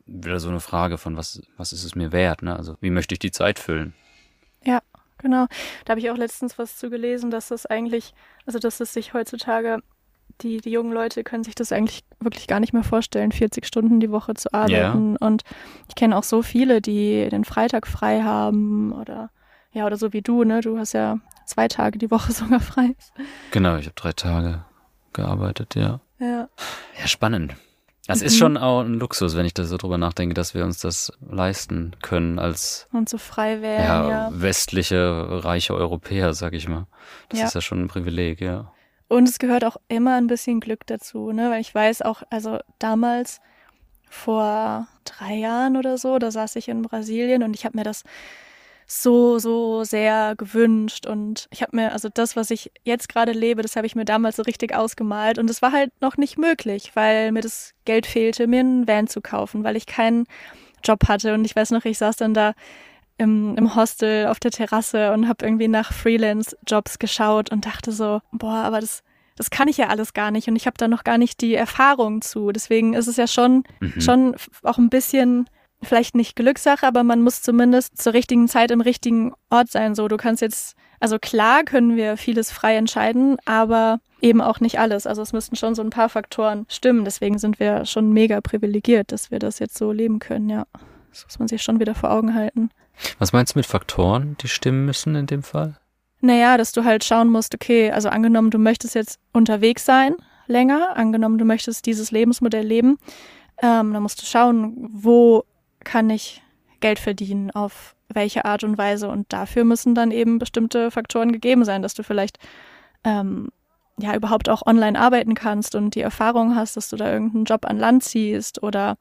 Wieder 0.05 0.39
so 0.39 0.49
eine 0.49 0.59
Frage 0.59 0.97
von, 0.97 1.17
was, 1.17 1.41
was 1.57 1.73
ist 1.73 1.83
es 1.83 1.95
mir 1.95 2.11
wert? 2.11 2.41
Ne? 2.41 2.55
Also 2.55 2.75
wie 2.81 2.89
möchte 2.89 3.13
ich 3.13 3.19
die 3.19 3.31
Zeit 3.31 3.59
füllen? 3.59 3.93
Ja, 4.63 4.81
genau. 5.17 5.47
Da 5.85 5.91
habe 5.91 5.99
ich 5.99 6.09
auch 6.09 6.17
letztens 6.17 6.57
was 6.57 6.77
zu 6.77 6.89
gelesen, 6.89 7.31
dass 7.31 7.49
das 7.49 7.65
eigentlich, 7.65 8.13
also 8.45 8.59
dass 8.59 8.79
es 8.79 8.93
sich 8.93 9.13
heutzutage 9.13 9.81
die, 10.41 10.61
die 10.61 10.71
jungen 10.71 10.91
Leute 10.91 11.23
können 11.23 11.43
sich 11.43 11.55
das 11.55 11.71
eigentlich 11.71 12.03
wirklich 12.19 12.47
gar 12.47 12.59
nicht 12.59 12.73
mehr 12.73 12.83
vorstellen, 12.83 13.31
40 13.31 13.65
Stunden 13.65 13.99
die 13.99 14.11
Woche 14.11 14.33
zu 14.33 14.53
arbeiten. 14.53 15.11
Yeah. 15.11 15.27
Und 15.27 15.43
ich 15.87 15.95
kenne 15.95 16.17
auch 16.17 16.23
so 16.23 16.41
viele, 16.41 16.81
die 16.81 17.27
den 17.29 17.43
Freitag 17.43 17.87
frei 17.87 18.21
haben 18.21 18.91
oder 18.91 19.29
ja, 19.71 19.85
oder 19.85 19.97
so 19.97 20.13
wie 20.13 20.21
du, 20.21 20.43
ne? 20.43 20.61
Du 20.61 20.77
hast 20.77 20.93
ja 20.93 21.19
zwei 21.45 21.67
Tage 21.67 21.99
die 21.99 22.09
Woche 22.11 22.31
sogar 22.33 22.59
frei. 22.59 22.95
Genau, 23.51 23.77
ich 23.77 23.85
habe 23.85 23.95
drei 23.95 24.13
Tage 24.13 24.63
gearbeitet, 25.13 25.75
ja. 25.75 25.99
Ja. 26.19 26.49
Ja, 26.99 27.07
spannend. 27.07 27.55
Das 28.07 28.21
mhm. 28.21 28.25
ist 28.25 28.37
schon 28.37 28.57
auch 28.57 28.81
ein 28.81 28.95
Luxus, 28.95 29.35
wenn 29.35 29.45
ich 29.45 29.53
da 29.53 29.65
so 29.65 29.77
drüber 29.77 29.97
nachdenke, 29.97 30.33
dass 30.33 30.53
wir 30.53 30.63
uns 30.63 30.79
das 30.79 31.11
leisten 31.29 31.95
können 32.01 32.39
als 32.39 32.87
und 32.93 33.09
so 33.09 33.17
frei 33.17 33.61
werden, 33.61 33.85
ja, 33.85 34.09
ja. 34.09 34.29
westliche 34.31 35.43
reiche 35.43 35.73
Europäer, 35.73 36.33
sag 36.33 36.53
ich 36.53 36.67
mal. 36.69 36.87
Das 37.29 37.39
ja. 37.39 37.45
ist 37.47 37.55
ja 37.55 37.61
schon 37.61 37.83
ein 37.83 37.87
Privileg, 37.89 38.39
ja. 38.39 38.71
Und 39.07 39.29
es 39.29 39.39
gehört 39.39 39.63
auch 39.63 39.77
immer 39.87 40.15
ein 40.15 40.27
bisschen 40.27 40.59
Glück 40.59 40.85
dazu, 40.85 41.31
ne? 41.31 41.49
Weil 41.49 41.61
ich 41.61 41.73
weiß 41.73 42.01
auch, 42.01 42.23
also 42.29 42.59
damals 42.79 43.39
vor 44.09 44.87
drei 45.05 45.35
Jahren 45.35 45.77
oder 45.77 45.97
so, 45.97 46.19
da 46.19 46.31
saß 46.31 46.55
ich 46.57 46.69
in 46.69 46.81
Brasilien 46.81 47.43
und 47.43 47.55
ich 47.55 47.65
habe 47.65 47.77
mir 47.77 47.83
das 47.83 48.03
so, 48.85 49.37
so 49.37 49.83
sehr 49.83 50.35
gewünscht. 50.37 51.05
Und 51.05 51.47
ich 51.51 51.61
habe 51.61 51.75
mir, 51.75 51.91
also 51.91 52.09
das, 52.13 52.35
was 52.35 52.51
ich 52.51 52.71
jetzt 52.83 53.09
gerade 53.09 53.33
lebe, 53.33 53.61
das 53.61 53.75
habe 53.75 53.85
ich 53.85 53.95
mir 53.95 54.05
damals 54.05 54.37
so 54.37 54.43
richtig 54.43 54.73
ausgemalt. 54.73 55.37
Und 55.37 55.49
es 55.49 55.61
war 55.61 55.73
halt 55.73 55.91
noch 56.01 56.17
nicht 56.17 56.37
möglich, 56.37 56.91
weil 56.93 57.31
mir 57.33 57.41
das 57.41 57.73
Geld 57.85 58.05
fehlte, 58.05 58.47
mir 58.47 58.61
einen 58.61 58.87
Van 58.87 59.07
zu 59.07 59.21
kaufen, 59.21 59.63
weil 59.63 59.75
ich 59.75 59.85
keinen 59.85 60.25
Job 60.83 61.07
hatte. 61.07 61.33
Und 61.33 61.43
ich 61.45 61.55
weiß 61.55 61.71
noch, 61.71 61.83
ich 61.85 61.97
saß 61.97 62.15
dann 62.15 62.33
da 62.33 62.53
im, 63.17 63.55
im 63.57 63.75
Hostel 63.75 64.27
auf 64.27 64.39
der 64.39 64.51
Terrasse 64.51 65.11
und 65.13 65.27
habe 65.27 65.45
irgendwie 65.45 65.67
nach 65.67 65.91
Freelance-Jobs 65.91 66.99
geschaut 66.99 67.51
und 67.51 67.65
dachte 67.65 67.91
so, 67.91 68.21
boah, 68.31 68.63
aber 68.63 68.79
das, 68.79 69.03
das 69.35 69.49
kann 69.49 69.67
ich 69.67 69.77
ja 69.77 69.87
alles 69.87 70.13
gar 70.13 70.31
nicht 70.31 70.47
und 70.47 70.55
ich 70.55 70.67
habe 70.67 70.77
da 70.77 70.87
noch 70.87 71.03
gar 71.03 71.17
nicht 71.17 71.41
die 71.41 71.55
Erfahrung 71.55 72.21
zu. 72.21 72.51
Deswegen 72.51 72.93
ist 72.93 73.07
es 73.07 73.17
ja 73.17 73.27
schon, 73.27 73.63
mhm. 73.79 74.01
schon 74.01 74.35
auch 74.63 74.77
ein 74.77 74.89
bisschen 74.89 75.49
vielleicht 75.81 76.15
nicht 76.15 76.35
Glückssache, 76.35 76.85
aber 76.85 77.03
man 77.03 77.21
muss 77.21 77.41
zumindest 77.41 78.01
zur 78.01 78.13
richtigen 78.13 78.47
Zeit 78.47 78.71
im 78.71 78.81
richtigen 78.81 79.33
Ort 79.49 79.69
sein. 79.69 79.95
So, 79.95 80.07
du 80.07 80.17
kannst 80.17 80.41
jetzt, 80.41 80.75
also 80.99 81.19
klar 81.19 81.63
können 81.63 81.95
wir 81.95 82.17
vieles 82.17 82.51
frei 82.51 82.75
entscheiden, 82.77 83.37
aber 83.45 83.99
eben 84.21 84.41
auch 84.41 84.59
nicht 84.59 84.79
alles. 84.79 85.05
Also 85.05 85.21
es 85.21 85.33
müssten 85.33 85.55
schon 85.55 85.75
so 85.75 85.83
ein 85.83 85.91
paar 85.91 86.09
Faktoren 86.09 86.65
stimmen. 86.69 87.05
Deswegen 87.05 87.37
sind 87.37 87.59
wir 87.59 87.85
schon 87.85 88.11
mega 88.11 88.41
privilegiert, 88.41 89.11
dass 89.11 89.29
wir 89.29 89.39
das 89.39 89.59
jetzt 89.59 89.77
so 89.77 89.91
leben 89.91 90.19
können, 90.19 90.49
ja. 90.49 90.65
Das 91.11 91.25
muss 91.25 91.39
man 91.39 91.47
sich 91.47 91.63
schon 91.63 91.79
wieder 91.79 91.95
vor 91.95 92.11
Augen 92.11 92.33
halten. 92.33 92.69
Was 93.19 93.33
meinst 93.33 93.55
du 93.55 93.59
mit 93.59 93.65
Faktoren, 93.65 94.37
die 94.41 94.47
stimmen 94.47 94.85
müssen 94.85 95.15
in 95.15 95.27
dem 95.27 95.43
Fall? 95.43 95.77
Naja, 96.21 96.57
dass 96.57 96.71
du 96.71 96.83
halt 96.83 97.03
schauen 97.03 97.29
musst, 97.29 97.53
okay, 97.53 97.91
also 97.91 98.09
angenommen, 98.09 98.49
du 98.49 98.57
möchtest 98.57 98.95
jetzt 98.95 99.19
unterwegs 99.33 99.85
sein 99.85 100.15
länger, 100.47 100.95
angenommen, 100.95 101.37
du 101.37 101.45
möchtest 101.45 101.85
dieses 101.85 102.11
Lebensmodell 102.11 102.65
leben, 102.65 102.97
Ähm, 103.59 103.91
da 103.91 103.99
musst 103.99 104.21
du 104.21 104.25
schauen, 104.27 104.87
wo 104.91 105.43
kann 105.83 106.11
ich 106.11 106.43
Geld 106.79 106.99
verdienen, 106.99 107.49
auf 107.49 107.95
welche 108.07 108.45
Art 108.45 108.63
und 108.63 108.77
Weise. 108.77 109.09
Und 109.09 109.33
dafür 109.33 109.63
müssen 109.63 109.95
dann 109.95 110.11
eben 110.11 110.37
bestimmte 110.37 110.91
Faktoren 110.91 111.31
gegeben 111.31 111.65
sein, 111.65 111.81
dass 111.81 111.95
du 111.95 112.03
vielleicht 112.03 112.37
ähm, 113.03 113.49
ja 113.99 114.15
überhaupt 114.15 114.47
auch 114.47 114.63
online 114.67 114.99
arbeiten 114.99 115.33
kannst 115.33 115.73
und 115.73 115.95
die 115.95 116.01
Erfahrung 116.01 116.55
hast, 116.55 116.77
dass 116.77 116.89
du 116.89 116.97
da 116.97 117.11
irgendeinen 117.11 117.45
Job 117.45 117.65
an 117.65 117.79
Land 117.79 118.03
ziehst 118.03 118.61
oder 118.61 118.97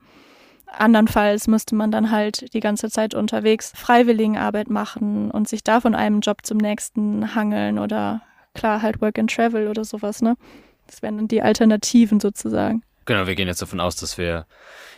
andernfalls 0.66 1.46
müsste 1.46 1.75
man 1.75 1.90
dann 1.90 2.11
halt 2.11 2.52
die 2.54 2.61
ganze 2.61 2.90
Zeit 2.90 3.14
unterwegs 3.14 3.73
Freiwilligenarbeit 3.75 4.68
machen 4.68 5.30
und 5.30 5.49
sich 5.49 5.62
da 5.62 5.80
von 5.80 5.94
einem 5.94 6.20
Job 6.20 6.38
zum 6.44 6.58
nächsten 6.58 7.35
hangeln 7.35 7.78
oder 7.78 8.23
klar 8.54 8.82
halt 8.82 9.00
Work 9.00 9.18
and 9.18 9.32
Travel 9.32 9.68
oder 9.68 9.85
sowas, 9.85 10.23
ne? 10.23 10.37
Das 10.87 11.02
wären 11.02 11.16
dann 11.16 11.28
die 11.28 11.42
Alternativen 11.42 12.20
sozusagen. 12.20 12.82
Genau, 13.06 13.26
wir 13.26 13.35
gehen 13.35 13.49
jetzt 13.49 13.62
davon 13.62 13.80
aus, 13.80 13.96
dass 13.96 14.18
wir 14.18 14.46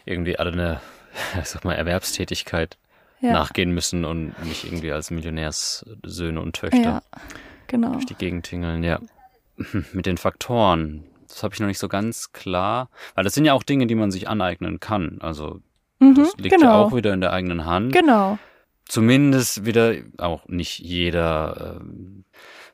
irgendwie 0.04 0.38
alle 0.38 0.52
eine, 0.52 0.80
ich 1.40 1.48
sag 1.48 1.64
mal, 1.64 1.74
Erwerbstätigkeit 1.74 2.76
ja. 3.20 3.32
nachgehen 3.32 3.72
müssen 3.72 4.04
und 4.04 4.34
nicht 4.44 4.64
irgendwie 4.64 4.92
als 4.92 5.10
Millionärssöhne 5.10 6.40
und 6.40 6.54
Töchter 6.54 6.78
ja, 6.78 7.02
genau. 7.66 7.92
durch 7.92 8.06
die 8.06 8.14
Gegend 8.14 8.46
tingeln. 8.46 8.82
Ja, 8.82 9.00
mit 9.92 10.06
den 10.06 10.18
Faktoren, 10.18 11.04
das 11.28 11.42
habe 11.42 11.54
ich 11.54 11.60
noch 11.60 11.66
nicht 11.66 11.78
so 11.78 11.88
ganz 11.88 12.32
klar, 12.32 12.90
weil 13.14 13.24
das 13.24 13.34
sind 13.34 13.44
ja 13.44 13.52
auch 13.52 13.62
Dinge, 13.62 13.86
die 13.86 13.94
man 13.94 14.10
sich 14.10 14.28
aneignen 14.28 14.80
kann. 14.80 15.18
Also 15.20 15.60
mhm, 16.00 16.14
das 16.14 16.36
liegt 16.36 16.56
genau. 16.56 16.66
ja 16.66 16.74
auch 16.76 16.94
wieder 16.94 17.12
in 17.14 17.20
der 17.20 17.32
eigenen 17.32 17.64
Hand. 17.64 17.92
Genau. 17.92 18.38
Zumindest 18.86 19.66
wieder 19.66 19.94
auch 20.16 20.48
nicht 20.48 20.78
jeder. 20.78 21.78
Äh, 21.80 21.84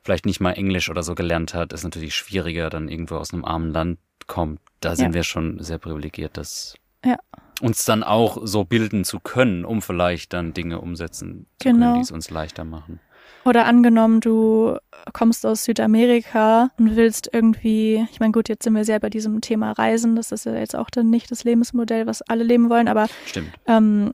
vielleicht 0.05 0.27
nicht 0.27 0.39
mal 0.39 0.51
Englisch 0.51 0.89
oder 0.89 1.01
so 1.01 1.15
gelernt 1.15 1.55
hat, 1.55 1.73
ist 1.73 1.83
natürlich 1.83 2.15
schwieriger, 2.15 2.69
dann 2.69 2.89
irgendwo 2.89 3.15
aus 3.15 3.33
einem 3.33 3.43
armen 3.43 3.73
Land 3.73 3.97
kommt. 4.27 4.59
Da 4.79 4.95
sind 4.95 5.07
ja. 5.07 5.13
wir 5.15 5.23
schon 5.23 5.61
sehr 5.63 5.79
privilegiert, 5.79 6.37
das 6.37 6.75
ja. 7.03 7.17
uns 7.59 7.85
dann 7.85 8.03
auch 8.03 8.37
so 8.43 8.63
bilden 8.63 9.03
zu 9.03 9.19
können, 9.19 9.65
um 9.65 9.81
vielleicht 9.81 10.33
dann 10.33 10.53
Dinge 10.53 10.79
umsetzen 10.79 11.47
zu 11.59 11.69
genau. 11.69 11.85
können, 11.87 11.95
die 11.95 12.01
es 12.01 12.11
uns 12.11 12.29
leichter 12.29 12.63
machen. 12.63 12.99
Oder 13.45 13.65
angenommen, 13.65 14.21
du 14.21 14.77
kommst 15.13 15.45
aus 15.45 15.65
Südamerika 15.65 16.71
und 16.79 16.95
willst 16.95 17.29
irgendwie, 17.31 18.05
ich 18.11 18.19
meine, 18.19 18.31
gut, 18.31 18.49
jetzt 18.49 18.63
sind 18.63 18.73
wir 18.73 18.85
sehr 18.85 18.99
bei 18.99 19.09
diesem 19.09 19.39
Thema 19.41 19.71
Reisen, 19.71 20.15
das 20.15 20.31
ist 20.31 20.45
ja 20.45 20.55
jetzt 20.55 20.75
auch 20.75 20.89
dann 20.89 21.09
nicht 21.09 21.29
das 21.29 21.43
Lebensmodell, 21.43 22.07
was 22.07 22.23
alle 22.23 22.43
leben 22.43 22.69
wollen, 22.69 22.87
aber 22.87 23.07
Stimmt. 23.25 23.49
Ähm, 23.67 24.13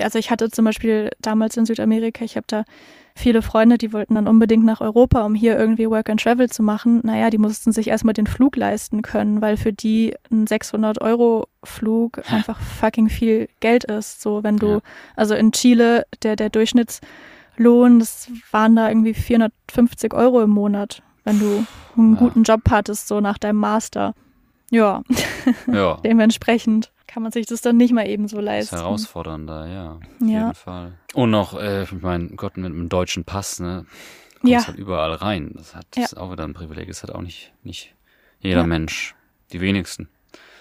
also 0.00 0.18
ich 0.18 0.30
hatte 0.30 0.50
zum 0.50 0.64
Beispiel 0.64 1.10
damals 1.20 1.56
in 1.56 1.66
Südamerika, 1.66 2.24
ich 2.24 2.36
habe 2.36 2.46
da 2.46 2.64
viele 3.14 3.42
Freunde, 3.42 3.78
die 3.78 3.92
wollten 3.92 4.14
dann 4.14 4.28
unbedingt 4.28 4.64
nach 4.64 4.80
Europa, 4.80 5.22
um 5.24 5.34
hier 5.34 5.58
irgendwie 5.58 5.88
Work 5.88 6.10
and 6.10 6.22
Travel 6.22 6.48
zu 6.48 6.62
machen. 6.62 7.00
Naja, 7.04 7.30
die 7.30 7.38
mussten 7.38 7.72
sich 7.72 7.88
erstmal 7.88 8.14
den 8.14 8.26
Flug 8.26 8.56
leisten 8.56 9.02
können, 9.02 9.40
weil 9.40 9.56
für 9.56 9.72
die 9.72 10.14
ein 10.30 10.46
600 10.46 11.00
Euro 11.00 11.46
Flug 11.64 12.22
einfach 12.30 12.60
fucking 12.60 13.08
viel 13.08 13.48
Geld 13.60 13.84
ist. 13.84 14.22
So, 14.22 14.42
wenn 14.42 14.56
du, 14.56 14.80
also 15.16 15.34
in 15.34 15.52
Chile, 15.52 16.06
der, 16.22 16.36
der 16.36 16.50
Durchschnittslohn, 17.56 17.98
das 17.98 18.30
waren 18.50 18.76
da 18.76 18.88
irgendwie 18.88 19.14
450 19.14 20.14
Euro 20.14 20.42
im 20.42 20.50
Monat, 20.50 21.02
wenn 21.24 21.38
du 21.38 21.66
einen 21.96 22.14
ja. 22.14 22.18
guten 22.18 22.42
Job 22.42 22.62
hattest, 22.70 23.08
so 23.08 23.20
nach 23.20 23.38
deinem 23.38 23.58
Master. 23.58 24.14
Ja, 24.70 25.02
ja. 25.66 25.98
dementsprechend 26.02 26.92
kann 27.06 27.22
man 27.22 27.32
sich 27.32 27.46
das 27.46 27.60
dann 27.60 27.76
nicht 27.76 27.92
mal 27.92 28.06
eben 28.06 28.26
so 28.26 28.40
leisten. 28.40 28.74
Das 28.74 28.80
ist 28.80 28.84
herausfordernder, 28.84 29.66
ja. 29.66 29.92
Auf 29.92 30.00
ja. 30.20 30.26
jeden 30.26 30.54
Fall. 30.54 30.98
Und 31.12 31.30
noch, 31.30 31.58
äh, 31.58 31.82
ich 31.82 31.92
meine, 31.92 32.30
Gott, 32.30 32.56
mit 32.56 32.72
einem 32.72 32.88
deutschen 32.88 33.24
Pass, 33.24 33.60
ne? 33.60 33.84
Kommst 34.40 34.52
ja. 34.52 34.66
halt 34.66 34.78
überall 34.78 35.12
rein. 35.12 35.52
Das 35.54 35.74
hat 35.74 35.86
das 35.90 35.98
ja. 35.98 36.04
ist 36.04 36.16
auch 36.16 36.32
wieder 36.32 36.44
ein 36.44 36.54
Privileg. 36.54 36.88
Das 36.88 37.02
hat 37.02 37.10
auch 37.10 37.20
nicht, 37.20 37.52
nicht 37.62 37.94
jeder. 38.40 38.66
Mensch. 38.66 39.14
Die 39.52 39.60
wenigsten. 39.60 40.08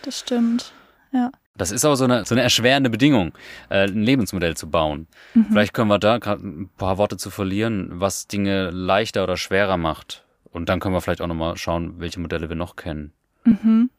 Das 0.04 0.20
stimmt. 0.20 0.74
Ja. 1.14 1.32
Das 1.56 1.72
ist 1.72 1.86
auch 1.86 1.96
so 1.96 2.06
eine, 2.06 2.26
so 2.26 2.34
eine 2.34 2.42
erschwerende 2.42 2.90
Bedingung, 2.90 3.34
äh, 3.70 3.84
ein 3.84 4.04
Lebensmodell 4.04 4.56
zu 4.56 4.70
bauen. 4.70 5.08
Mhm. 5.34 5.48
Vielleicht 5.50 5.74
können 5.74 5.90
wir 5.90 6.00
da 6.00 6.18
gerade 6.18 6.46
ein 6.46 6.70
paar 6.78 6.98
Worte 6.98 7.18
zu 7.18 7.30
verlieren, 7.30 7.90
was 7.94 8.28
Dinge 8.28 8.70
leichter 8.72 9.24
oder 9.24 9.38
schwerer 9.38 9.78
macht. 9.78 10.26
Und 10.46 10.70
dann 10.70 10.80
können 10.80 10.96
wir 10.96 11.02
vielleicht 11.02 11.22
auch 11.22 11.28
nochmal 11.28 11.58
schauen, 11.58 12.00
welche 12.00 12.20
Modelle 12.20 12.50
wir 12.50 12.56
noch 12.56 12.76
kennen. 12.76 13.14
Mhm. 13.44 13.90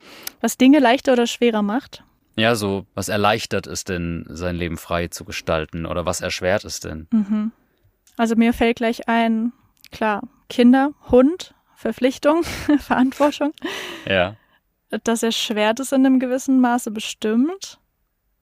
Was 0.40 0.56
Dinge 0.56 0.78
leichter 0.78 1.12
oder 1.12 1.26
schwerer 1.26 1.62
macht? 1.62 2.04
Ja, 2.36 2.54
so, 2.54 2.86
was 2.94 3.08
erleichtert 3.08 3.66
es 3.66 3.84
denn, 3.84 4.24
sein 4.28 4.56
Leben 4.56 4.78
frei 4.78 5.08
zu 5.08 5.24
gestalten 5.24 5.84
oder 5.84 6.06
was 6.06 6.20
erschwert 6.20 6.64
es 6.64 6.80
denn? 6.80 7.06
Mhm. 7.10 7.52
Also 8.16 8.36
mir 8.36 8.52
fällt 8.52 8.76
gleich 8.76 9.08
ein, 9.08 9.52
klar, 9.90 10.22
Kinder, 10.48 10.92
Hund, 11.10 11.54
Verpflichtung, 11.76 12.42
Verantwortung. 12.78 13.52
Ja. 14.06 14.36
Das 15.04 15.22
erschwert 15.22 15.80
es 15.80 15.92
in 15.92 16.04
einem 16.04 16.20
gewissen 16.20 16.60
Maße 16.60 16.90
bestimmt. 16.90 17.78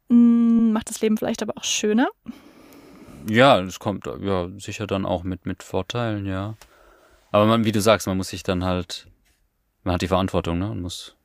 Hm, 0.08 0.72
macht 0.72 0.90
das 0.90 1.00
Leben 1.00 1.16
vielleicht 1.16 1.42
aber 1.42 1.56
auch 1.56 1.64
schöner. 1.64 2.08
Ja, 3.28 3.60
es 3.60 3.78
kommt 3.78 4.06
ja 4.06 4.48
sicher 4.58 4.86
dann 4.86 5.06
auch 5.06 5.22
mit, 5.22 5.46
mit 5.46 5.62
Vorteilen, 5.62 6.26
ja. 6.26 6.54
Aber 7.32 7.46
man, 7.46 7.64
wie 7.64 7.72
du 7.72 7.80
sagst, 7.80 8.06
man 8.06 8.16
muss 8.16 8.28
sich 8.28 8.42
dann 8.42 8.64
halt, 8.64 9.06
man 9.84 9.94
hat 9.94 10.02
die 10.02 10.08
Verantwortung, 10.08 10.58
ne? 10.58 10.70
Und 10.70 10.80
muss 10.80 11.16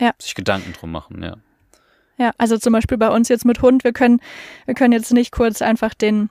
ja. 0.00 0.12
sich 0.18 0.34
Gedanken 0.34 0.72
drum 0.74 0.92
machen, 0.92 1.22
ja. 1.22 1.36
Ja, 2.18 2.32
also 2.36 2.58
zum 2.58 2.72
Beispiel 2.72 2.98
bei 2.98 3.10
uns 3.10 3.28
jetzt 3.28 3.44
mit 3.44 3.62
Hund, 3.62 3.84
wir 3.84 3.92
können, 3.92 4.20
wir 4.66 4.74
können 4.74 4.92
jetzt 4.92 5.12
nicht 5.12 5.30
kurz 5.30 5.62
einfach 5.62 5.94
den 5.94 6.30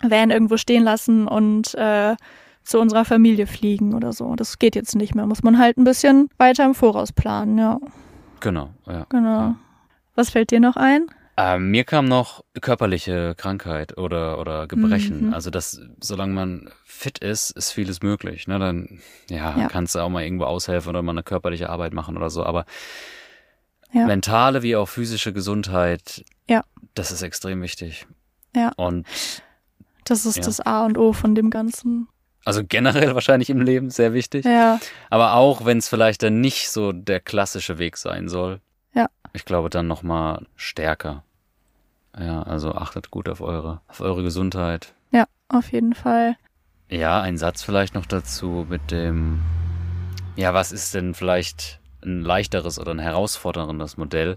Van 0.00 0.30
irgendwo 0.30 0.56
stehen 0.56 0.84
lassen 0.84 1.26
und 1.26 1.74
äh, 1.74 2.14
zu 2.66 2.78
unserer 2.78 3.04
Familie 3.04 3.46
fliegen 3.46 3.94
oder 3.94 4.12
so. 4.12 4.34
Das 4.36 4.58
geht 4.58 4.74
jetzt 4.74 4.94
nicht 4.94 5.14
mehr. 5.14 5.26
Muss 5.26 5.42
man 5.42 5.58
halt 5.58 5.76
ein 5.76 5.84
bisschen 5.84 6.28
weiter 6.38 6.64
im 6.64 6.74
Voraus 6.74 7.12
planen, 7.12 7.58
ja. 7.58 7.78
Genau, 8.40 8.70
ja. 8.86 9.06
Genau. 9.08 9.40
Ja. 9.40 9.56
Was 10.14 10.30
fällt 10.30 10.50
dir 10.50 10.60
noch 10.60 10.76
ein? 10.76 11.06
Ähm, 11.38 11.70
mir 11.70 11.84
kam 11.84 12.06
noch 12.06 12.44
körperliche 12.62 13.34
Krankheit 13.36 13.98
oder, 13.98 14.38
oder 14.38 14.66
Gebrechen. 14.66 15.28
Mhm. 15.28 15.34
Also 15.34 15.50
das, 15.50 15.80
solange 16.00 16.32
man 16.32 16.70
fit 16.84 17.18
ist, 17.18 17.50
ist 17.50 17.72
vieles 17.72 18.02
möglich. 18.02 18.48
Ne? 18.48 18.58
Dann 18.58 19.00
ja, 19.28 19.56
ja. 19.58 19.68
kannst 19.68 19.94
du 19.94 20.00
auch 20.00 20.08
mal 20.08 20.24
irgendwo 20.24 20.44
aushelfen 20.44 20.90
oder 20.90 21.02
mal 21.02 21.12
eine 21.12 21.22
körperliche 21.22 21.68
Arbeit 21.68 21.92
machen 21.92 22.16
oder 22.16 22.30
so. 22.30 22.42
Aber 22.42 22.64
ja. 23.92 24.06
mentale 24.06 24.62
wie 24.62 24.76
auch 24.76 24.88
physische 24.88 25.34
Gesundheit, 25.34 26.24
ja. 26.48 26.64
das 26.94 27.12
ist 27.12 27.20
extrem 27.20 27.60
wichtig. 27.60 28.06
Ja. 28.54 28.72
Und 28.76 29.06
das 30.04 30.24
ist 30.24 30.46
das 30.46 30.60
A 30.60 30.86
und 30.86 30.96
O 30.96 31.12
von 31.12 31.34
dem 31.34 31.50
Ganzen. 31.50 32.08
Also 32.46 32.62
generell 32.66 33.14
wahrscheinlich 33.14 33.50
im 33.50 33.60
Leben 33.60 33.90
sehr 33.90 34.14
wichtig. 34.14 34.44
Ja. 34.44 34.78
Aber 35.10 35.34
auch 35.34 35.66
wenn 35.66 35.78
es 35.78 35.88
vielleicht 35.88 36.22
dann 36.22 36.40
nicht 36.40 36.70
so 36.70 36.92
der 36.92 37.20
klassische 37.20 37.78
Weg 37.78 37.98
sein 37.98 38.28
soll. 38.28 38.60
Ja. 38.94 39.08
Ich 39.34 39.44
glaube 39.44 39.68
dann 39.68 39.88
noch 39.88 40.02
mal 40.02 40.46
stärker. 40.54 41.24
Ja, 42.18 42.42
also 42.44 42.72
achtet 42.72 43.10
gut 43.10 43.28
auf 43.28 43.42
eure 43.42 43.82
auf 43.88 44.00
eure 44.00 44.22
Gesundheit. 44.22 44.94
Ja, 45.10 45.26
auf 45.48 45.70
jeden 45.72 45.94
Fall. 45.94 46.36
Ja, 46.88 47.20
ein 47.20 47.36
Satz 47.36 47.62
vielleicht 47.62 47.94
noch 47.94 48.06
dazu 48.06 48.64
mit 48.70 48.90
dem 48.90 49.42
ja, 50.36 50.54
was 50.54 50.70
ist 50.70 50.94
denn 50.94 51.14
vielleicht 51.14 51.80
ein 52.04 52.20
leichteres 52.22 52.78
oder 52.78 52.92
ein 52.92 52.98
herausforderndes 52.98 53.96
Modell. 53.96 54.36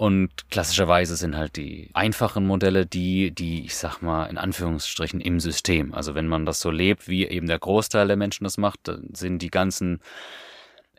Und 0.00 0.48
klassischerweise 0.50 1.14
sind 1.14 1.36
halt 1.36 1.56
die 1.56 1.90
einfachen 1.92 2.46
Modelle 2.46 2.86
die, 2.86 3.32
die, 3.32 3.66
ich 3.66 3.76
sag 3.76 4.00
mal, 4.00 4.24
in 4.28 4.38
Anführungsstrichen 4.38 5.20
im 5.20 5.40
System. 5.40 5.92
Also 5.92 6.14
wenn 6.14 6.26
man 6.26 6.46
das 6.46 6.60
so 6.60 6.70
lebt, 6.70 7.06
wie 7.06 7.26
eben 7.26 7.46
der 7.46 7.58
Großteil 7.58 8.06
der 8.06 8.16
Menschen 8.16 8.44
das 8.44 8.56
macht, 8.56 8.80
dann 8.84 9.10
sind 9.12 9.42
die 9.42 9.50
ganzen 9.50 10.00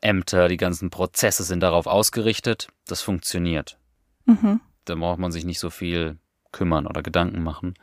Ämter, 0.01 0.49
die 0.49 0.57
ganzen 0.57 0.91
Prozesse 0.91 1.41
sind 1.41 1.61
darauf 1.61 1.87
ausgerichtet. 1.87 2.67
Das 2.85 3.01
funktioniert. 3.01 3.79
Mhm. 4.25 4.61
Da 4.85 4.93
braucht 4.93 5.17
man 5.17 5.31
sich 5.31 5.45
nicht 5.45 5.59
so 5.59 5.71
viel 5.71 6.19
kümmern 6.51 6.85
oder 6.85 7.01
Gedanken 7.01 7.41
machen. 7.41 7.73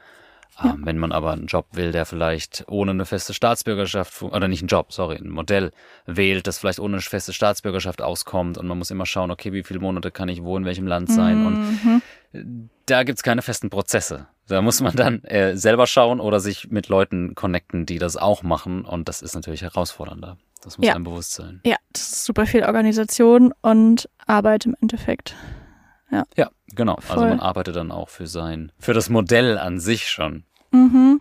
Ja. 0.63 0.71
Ähm, 0.71 0.81
wenn 0.85 0.99
man 0.99 1.13
aber 1.13 1.33
einen 1.33 1.47
Job 1.47 1.67
will, 1.73 1.93
der 1.93 2.05
vielleicht 2.05 2.65
ohne 2.69 2.91
eine 2.91 3.05
feste 3.05 3.35
Staatsbürgerschaft, 3.35 4.23
oder 4.23 4.49
nicht 4.49 4.63
einen 4.63 4.69
Job, 4.69 4.93
sorry, 4.93 5.17
ein 5.17 5.29
Modell 5.29 5.71
wählt, 6.07 6.47
das 6.47 6.59
vielleicht 6.59 6.81
ohne 6.81 6.95
eine 6.95 7.03
feste 7.03 7.33
Staatsbürgerschaft 7.33 8.03
auskommt 8.03 8.59
und 8.59 8.67
man 8.67 8.79
muss 8.79 8.91
immer 8.91 9.07
schauen, 9.07 9.31
okay, 9.31 9.53
wie 9.53 9.63
viele 9.63 9.81
Monate 9.81 10.11
kann 10.11 10.29
ich 10.29 10.43
wo 10.43 10.57
in 10.57 10.65
welchem 10.65 10.87
Land 10.87 11.11
sein 11.11 11.41
mhm. 11.41 12.03
und 12.33 12.71
da 12.87 13.03
gibt's 13.05 13.23
keine 13.23 13.43
festen 13.43 13.71
Prozesse. 13.71 14.27
Da 14.49 14.63
muss 14.63 14.81
man 14.81 14.97
dann 14.97 15.23
äh, 15.25 15.57
selber 15.57 15.87
schauen 15.87 16.21
oder 16.21 16.41
sich 16.41 16.71
mit 16.71 16.89
Leuten 16.89 17.35
connecten, 17.35 17.87
die 17.87 17.99
das 17.99 18.17
auch 18.17 18.43
machen 18.43 18.85
und 18.85 19.09
das 19.09 19.23
ist 19.23 19.35
natürlich 19.35 19.63
herausfordernder. 19.63 20.39
Das 20.63 20.79
muss 20.79 20.87
ja. 20.87 20.95
einem 20.95 21.05
bewusst 21.05 21.35
sein. 21.35 21.61
Ja, 21.65 21.77
das 21.93 22.03
ist 22.03 22.25
super 22.25 22.47
viel 22.47 22.65
Organisation 22.65 23.53
und 23.63 24.09
Arbeit 24.27 24.67
im 24.67 24.75
Endeffekt. 24.81 25.37
Ja. 26.11 26.25
Ja, 26.37 26.51
genau. 26.75 26.97
Voll. 27.01 27.17
Also 27.17 27.29
man 27.29 27.41
arbeitet 27.41 27.77
dann 27.77 27.93
auch 27.93 28.09
für 28.09 28.27
sein, 28.27 28.73
für 28.79 28.95
das 28.95 29.09
Modell 29.09 29.59
an 29.59 29.79
sich 29.79 30.09
schon. 30.09 30.45
Mhm. 30.71 31.21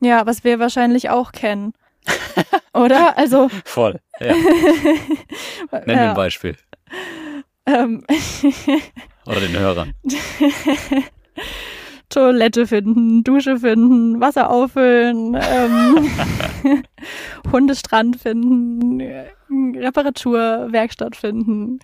Ja, 0.00 0.26
was 0.26 0.44
wir 0.44 0.58
wahrscheinlich 0.58 1.10
auch 1.10 1.32
kennen. 1.32 1.72
Oder? 2.74 3.18
Also. 3.18 3.48
Voll. 3.64 4.00
Ja. 4.20 4.34
Nenn 5.86 5.96
mir 5.98 6.10
ein 6.10 6.14
Beispiel. 6.14 6.56
Ähm. 7.66 8.04
Oder 9.26 9.40
den 9.40 9.58
Hörern. 9.58 9.94
Toilette 12.08 12.66
finden, 12.66 13.22
Dusche 13.22 13.58
finden, 13.58 14.18
Wasser 14.20 14.50
auffüllen, 14.50 15.38
ähm, 15.38 16.08
Hundestrand 17.52 18.18
finden, 18.18 19.02
Reparaturwerkstatt 19.76 21.16
finden, 21.16 21.80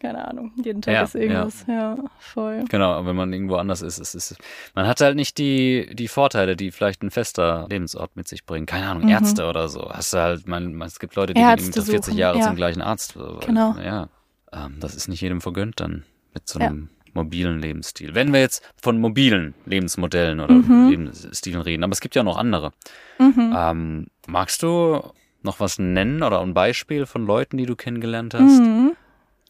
keine 0.00 0.26
Ahnung, 0.28 0.52
jeden 0.62 0.82
Tag 0.82 0.94
Ja, 0.94 1.02
ist 1.02 1.14
irgendwas. 1.14 1.64
Ja, 1.68 1.96
voll. 2.18 2.64
Genau, 2.68 2.92
aber 2.92 3.08
wenn 3.08 3.16
man 3.16 3.32
irgendwo 3.32 3.56
anders 3.56 3.82
ist, 3.82 3.98
es 3.98 4.14
ist, 4.14 4.36
man 4.74 4.86
hat 4.86 5.00
halt 5.00 5.16
nicht 5.16 5.38
die, 5.38 5.90
die 5.94 6.08
Vorteile, 6.08 6.56
die 6.56 6.70
vielleicht 6.70 7.02
ein 7.02 7.10
fester 7.10 7.66
Lebensort 7.68 8.14
mit 8.16 8.28
sich 8.28 8.44
bringt. 8.46 8.68
Keine 8.68 8.86
Ahnung, 8.88 9.04
Mhm. 9.04 9.08
Ärzte 9.10 9.46
oder 9.46 9.68
so. 9.68 9.90
Hast 9.90 10.12
du 10.14 10.18
halt, 10.18 10.46
man, 10.48 10.74
man, 10.74 10.88
es 10.88 10.98
gibt 10.98 11.14
Leute, 11.16 11.34
die 11.34 11.40
Ärzte 11.40 11.56
gehen 11.56 11.72
irgendwie 11.72 11.90
40 11.90 12.04
suchen, 12.12 12.18
Jahre 12.18 12.38
ja. 12.38 12.44
zum 12.44 12.56
gleichen 12.56 12.82
Arzt. 12.82 13.14
Genau. 13.46 13.74
Ja, 13.82 14.08
ähm, 14.52 14.76
das 14.80 14.94
ist 14.94 15.08
nicht 15.08 15.20
jedem 15.20 15.40
vergönnt 15.40 15.80
dann 15.80 16.04
mit 16.34 16.48
so 16.48 16.58
Ja. 16.60 16.66
einem 16.66 16.90
mobilen 17.14 17.58
Lebensstil. 17.60 18.14
Wenn 18.14 18.32
wir 18.32 18.40
jetzt 18.40 18.62
von 18.80 19.00
mobilen 19.00 19.54
Lebensmodellen 19.66 20.40
oder 20.40 20.54
Mhm. 20.54 20.88
Lebensstilen 20.90 21.60
reden, 21.62 21.82
aber 21.82 21.92
es 21.92 22.00
gibt 22.00 22.14
ja 22.14 22.22
noch 22.22 22.36
andere. 22.36 22.72
Mhm. 23.18 23.54
Ähm, 23.56 24.06
magst 24.28 24.62
du 24.62 25.00
noch 25.42 25.58
was 25.60 25.78
nennen 25.78 26.22
oder 26.22 26.40
ein 26.40 26.52
Beispiel 26.54 27.06
von 27.06 27.26
Leuten, 27.26 27.56
die 27.56 27.66
du 27.66 27.74
kennengelernt 27.76 28.34
hast? 28.34 28.60
Mhm. 28.60 28.92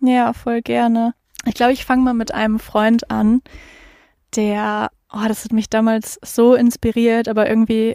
Ja, 0.00 0.32
voll 0.32 0.62
gerne. 0.62 1.14
Ich 1.46 1.54
glaube, 1.54 1.72
ich 1.72 1.84
fange 1.84 2.02
mal 2.02 2.14
mit 2.14 2.34
einem 2.34 2.58
Freund 2.58 3.10
an, 3.10 3.42
der, 4.36 4.90
oh, 5.12 5.26
das 5.26 5.44
hat 5.44 5.52
mich 5.52 5.70
damals 5.70 6.18
so 6.24 6.54
inspiriert, 6.54 7.28
aber 7.28 7.48
irgendwie 7.48 7.94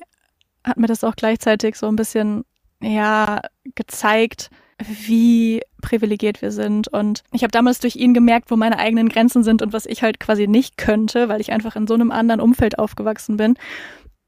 hat 0.63 0.77
mir 0.77 0.87
das 0.87 1.03
auch 1.03 1.15
gleichzeitig 1.15 1.75
so 1.75 1.87
ein 1.87 1.95
bisschen, 1.95 2.43
ja, 2.81 3.41
gezeigt, 3.75 4.49
wie 4.79 5.61
privilegiert 5.81 6.41
wir 6.41 6.51
sind. 6.51 6.87
Und 6.87 7.23
ich 7.31 7.43
habe 7.43 7.51
damals 7.51 7.79
durch 7.79 7.95
ihn 7.95 8.13
gemerkt, 8.13 8.49
wo 8.49 8.55
meine 8.55 8.79
eigenen 8.79 9.09
Grenzen 9.09 9.43
sind 9.43 9.61
und 9.61 9.73
was 9.73 9.85
ich 9.85 10.03
halt 10.03 10.19
quasi 10.19 10.47
nicht 10.47 10.77
könnte, 10.77 11.29
weil 11.29 11.41
ich 11.41 11.51
einfach 11.51 11.75
in 11.75 11.87
so 11.87 11.93
einem 11.93 12.11
anderen 12.11 12.41
Umfeld 12.41 12.79
aufgewachsen 12.79 13.37
bin. 13.37 13.55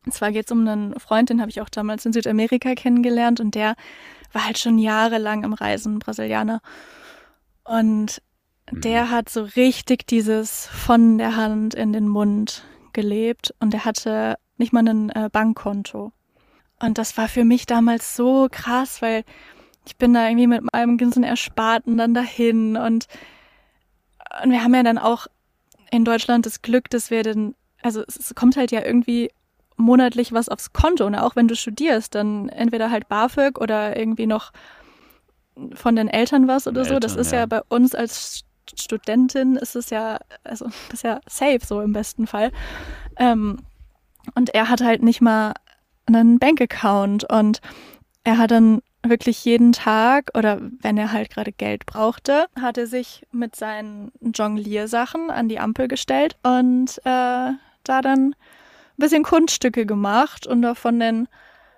Und 0.05 0.13
zwar 0.13 0.31
geht 0.31 0.45
es 0.45 0.51
um 0.51 0.67
einen 0.67 0.99
Freund, 0.99 1.29
den 1.29 1.41
habe 1.41 1.49
ich 1.49 1.61
auch 1.61 1.69
damals 1.69 2.05
in 2.05 2.13
Südamerika 2.13 2.75
kennengelernt 2.75 3.39
und 3.39 3.55
der 3.55 3.75
war 4.33 4.45
halt 4.45 4.59
schon 4.59 4.77
jahrelang 4.77 5.43
im 5.43 5.53
Reisen, 5.53 5.99
Brasilianer. 5.99 6.61
Und 7.65 8.21
der 8.71 9.11
hat 9.11 9.29
so 9.29 9.43
richtig 9.43 10.07
dieses 10.07 10.67
von 10.67 11.17
der 11.17 11.35
Hand 11.35 11.73
in 11.73 11.93
den 11.93 12.07
Mund 12.07 12.63
gelebt. 12.93 13.53
Und 13.59 13.73
er 13.73 13.85
hatte 13.85 14.37
nicht 14.57 14.73
mal 14.73 14.87
ein 14.87 15.09
äh, 15.09 15.29
Bankkonto. 15.31 16.13
Und 16.79 16.97
das 16.97 17.17
war 17.17 17.27
für 17.27 17.43
mich 17.43 17.65
damals 17.65 18.15
so 18.15 18.47
krass, 18.49 19.01
weil 19.01 19.23
ich 19.85 19.97
bin 19.97 20.13
da 20.13 20.27
irgendwie 20.27 20.47
mit 20.47 20.63
meinem 20.73 20.97
ganzen 20.97 21.23
Ersparten 21.23 21.97
dann 21.97 22.13
dahin. 22.13 22.77
Und, 22.77 23.07
und 24.43 24.51
wir 24.51 24.63
haben 24.63 24.73
ja 24.73 24.83
dann 24.83 24.97
auch 24.97 25.27
in 25.91 26.05
Deutschland 26.05 26.45
das 26.45 26.61
Glück, 26.61 26.89
dass 26.89 27.11
wir 27.11 27.23
dann, 27.23 27.55
also 27.81 28.03
es, 28.07 28.17
es 28.17 28.35
kommt 28.35 28.57
halt 28.57 28.71
ja 28.71 28.83
irgendwie 28.83 29.29
monatlich 29.77 30.31
was 30.31 30.49
aufs 30.49 30.73
Konto 30.73 31.05
und 31.05 31.15
auch 31.15 31.35
wenn 31.35 31.47
du 31.47 31.55
studierst, 31.55 32.15
dann 32.15 32.49
entweder 32.49 32.91
halt 32.91 33.09
BAföG 33.09 33.59
oder 33.59 33.97
irgendwie 33.97 34.25
noch 34.25 34.51
von 35.73 35.95
den 35.95 36.07
Eltern 36.07 36.47
was 36.47 36.67
oder 36.67 36.85
so. 36.85 36.99
Das 36.99 37.11
Eltern, 37.11 37.21
ist 37.21 37.31
ja. 37.31 37.39
ja. 37.39 37.45
bei 37.45 37.61
uns 37.69 37.95
als 37.95 38.43
Studentin 38.73 39.55
ist 39.55 39.75
es 39.75 39.89
ja, 39.89 40.19
also 40.43 40.65
das 40.65 40.93
ist 40.93 41.03
ja 41.03 41.19
safe 41.27 41.65
so 41.65 41.81
im 41.81 41.93
besten 41.93 42.27
Fall. 42.27 42.51
Ähm, 43.17 43.59
und 44.33 44.53
er 44.53 44.69
hat 44.69 44.81
halt 44.81 45.03
nicht 45.03 45.21
mal 45.21 45.53
einen 46.07 46.39
Bankaccount 46.39 47.29
und 47.29 47.61
er 48.23 48.37
hat 48.37 48.51
dann 48.51 48.81
wirklich 49.03 49.45
jeden 49.45 49.71
Tag 49.71 50.31
oder 50.35 50.59
wenn 50.81 50.97
er 50.97 51.11
halt 51.11 51.29
gerade 51.29 51.51
Geld 51.51 51.85
brauchte, 51.85 52.47
hat 52.59 52.77
er 52.77 52.87
sich 52.87 53.25
mit 53.31 53.55
seinen 53.55 54.11
Jongliersachen 54.19 55.29
an 55.29 55.47
die 55.47 55.59
Ampel 55.59 55.87
gestellt 55.87 56.35
und 56.41 56.97
äh, 57.05 57.51
da 57.83 58.01
dann 58.01 58.29
ein 58.29 58.35
bisschen 58.97 59.23
Kunststücke 59.23 59.85
gemacht 59.85 60.47
und 60.47 60.63
da 60.63 60.73
von 60.73 60.99
den 60.99 61.27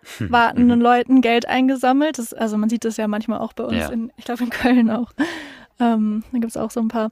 wartenden 0.30 0.80
Leuten 0.82 1.22
Geld 1.22 1.48
eingesammelt. 1.48 2.18
Das, 2.18 2.34
also 2.34 2.58
man 2.58 2.70
sieht 2.70 2.86
das 2.86 2.98
ja 2.98 3.08
manchmal 3.08 3.40
auch 3.40 3.54
bei 3.54 3.64
uns, 3.66 3.78
Ja. 3.78 3.90
in, 3.90 4.12
ich 4.18 4.26
glaube 4.26 4.44
in 4.44 4.50
Köln 4.50 4.90
auch. 4.90 5.12
Ähm, 5.80 6.24
da 6.32 6.40
gibt 6.40 6.52
es 6.52 6.58
auch 6.58 6.72
so 6.72 6.80
ein 6.80 6.88
paar. 6.88 7.12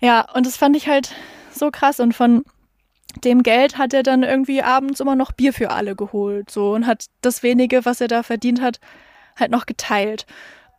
Ja, 0.00 0.26
und 0.34 0.46
das 0.46 0.56
fand 0.56 0.76
ich 0.76 0.88
halt 0.88 1.14
so 1.52 1.70
krass. 1.70 1.98
Und 2.00 2.14
von 2.14 2.44
dem 3.24 3.42
Geld 3.42 3.78
hat 3.78 3.92
er 3.94 4.02
dann 4.02 4.22
irgendwie 4.22 4.62
abends 4.62 5.00
immer 5.00 5.16
noch 5.16 5.32
Bier 5.32 5.52
für 5.52 5.70
alle 5.70 5.96
geholt. 5.96 6.50
So 6.50 6.74
und 6.74 6.86
hat 6.86 7.06
das 7.22 7.42
wenige, 7.42 7.84
was 7.84 8.00
er 8.00 8.08
da 8.08 8.22
verdient 8.22 8.60
hat, 8.60 8.78
halt 9.38 9.50
noch 9.50 9.66
geteilt. 9.66 10.26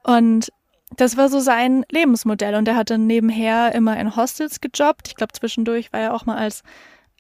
Und 0.04 0.52
das 0.96 1.18
war 1.18 1.28
so 1.30 1.40
sein 1.40 1.84
Lebensmodell. 1.92 2.56
Und 2.56 2.68
er 2.68 2.76
hat 2.76 2.90
dann 2.90 3.06
nebenher 3.08 3.76
immer 3.76 4.00
in 4.00 4.16
Hostels 4.16 4.62
gejobbt. 4.62 5.08
Ich 5.10 5.16
glaube, 5.16 5.34
zwischendurch 5.34 5.92
war 5.92 6.00
er 6.00 6.14
auch 6.14 6.26
mal 6.26 6.38
als 6.38 6.64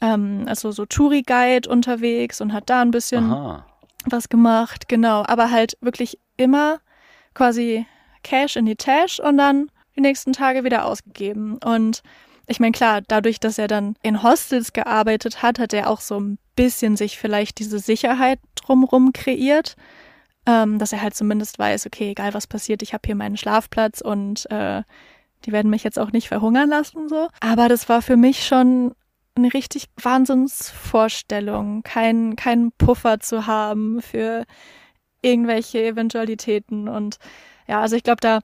ähm, 0.01 0.45
also 0.47 0.71
so 0.71 0.86
Touri-Guide 0.86 1.69
unterwegs 1.69 2.39
und 2.39 2.54
hat 2.54 2.69
da 2.69 2.82
ein 2.82 2.91
bisschen 2.91 3.25
Aha. 3.32 3.65
Was 4.12 4.30
gemacht, 4.30 4.88
genau. 4.88 5.24
Aber 5.26 5.52
halt 5.52 5.78
wirklich 5.82 6.19
immer 6.38 6.80
quasi 7.34 7.86
Cash 8.24 8.56
in 8.56 8.65
die 8.65 8.76
Tasche 8.76 9.22
und 9.22 9.38
dann 9.38 9.69
die 9.95 10.02
nächsten 10.02 10.34
Tage 10.34 10.63
wieder 10.63 10.86
ausgegeben. 10.86 11.58
Und 11.63 12.02
ich 12.48 12.60
meine, 12.60 12.72
klar, 12.72 13.02
dadurch, 13.08 13.39
dass 13.39 13.58
er 13.58 13.67
dann 13.67 13.95
in 14.02 14.24
Hostels 14.24 14.74
gearbeitet 14.74 15.41
hat, 15.41 15.60
hat 15.60 15.74
er 15.74 15.89
auch 15.89 16.02
so 16.02 16.19
ein 16.19 16.39
bisschen 16.56 16.98
sich 16.98 17.17
vielleicht 17.17 17.60
diese 17.60 17.80
Sicherheit 17.80 18.39
drumrum 18.56 19.13
kreiert, 19.13 19.76
ähm, 20.45 20.80
dass 20.80 20.91
er 20.91 21.02
halt 21.02 21.15
zumindest 21.15 21.60
weiß, 21.60 21.86
okay, 21.86 22.12
egal 22.12 22.34
was 22.34 22.48
passiert, 22.48 22.82
ich 22.82 22.93
habe 22.93 23.04
hier 23.06 23.15
meinen 23.15 23.38
Schlafplatz 23.38 24.02
und 24.02 24.50
äh, 24.52 24.84
die 25.45 25.52
werden 25.52 25.69
mich 25.69 25.84
jetzt 25.84 26.00
auch 26.00 26.12
nicht 26.12 26.28
verhungern 26.28 26.69
lassen 26.69 27.08
so. 27.08 27.30
Aber 27.39 27.69
das 27.69 27.88
war 27.88 28.02
für 28.02 28.17
mich 28.17 28.45
schon 28.45 28.93
eine 29.39 29.54
richtig 29.54 29.88
Wahnsinnsvorstellung, 30.02 31.84
keinen 31.84 32.36
keinen 32.36 32.71
Puffer 32.73 33.19
zu 33.19 33.47
haben 33.47 34.02
für 34.02 34.45
irgendwelche 35.21 35.84
Eventualitäten. 35.84 36.88
Und 36.88 37.17
ja, 37.67 37.82
also 37.82 37.95
ich 37.95 38.04
glaube, 38.04 38.21
da 38.21 38.39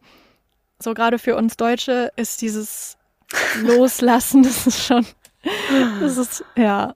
so 0.80 0.94
gerade 0.94 1.20
für 1.20 1.36
uns 1.36 1.58
Deutsche 1.58 2.12
ist 2.16 2.42
dieses 2.42 2.98
Loslassen, 3.62 4.44
das 4.44 4.68
ist 4.68 4.86
schon, 4.86 5.06
das 6.00 6.18
ist, 6.18 6.44
ja, 6.56 6.96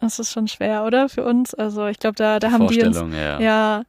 das 0.00 0.18
ist 0.18 0.32
schon 0.32 0.48
schwer, 0.48 0.84
oder? 0.84 1.08
Für 1.08 1.24
uns. 1.24 1.54
Also 1.54 1.86
ich 1.86 1.98
glaube, 1.98 2.16
da, 2.16 2.38
da 2.38 2.50
haben 2.50 2.68
die 2.68 2.82
uns, 2.82 2.96
ja. 2.96 3.40
ja, 3.40 3.82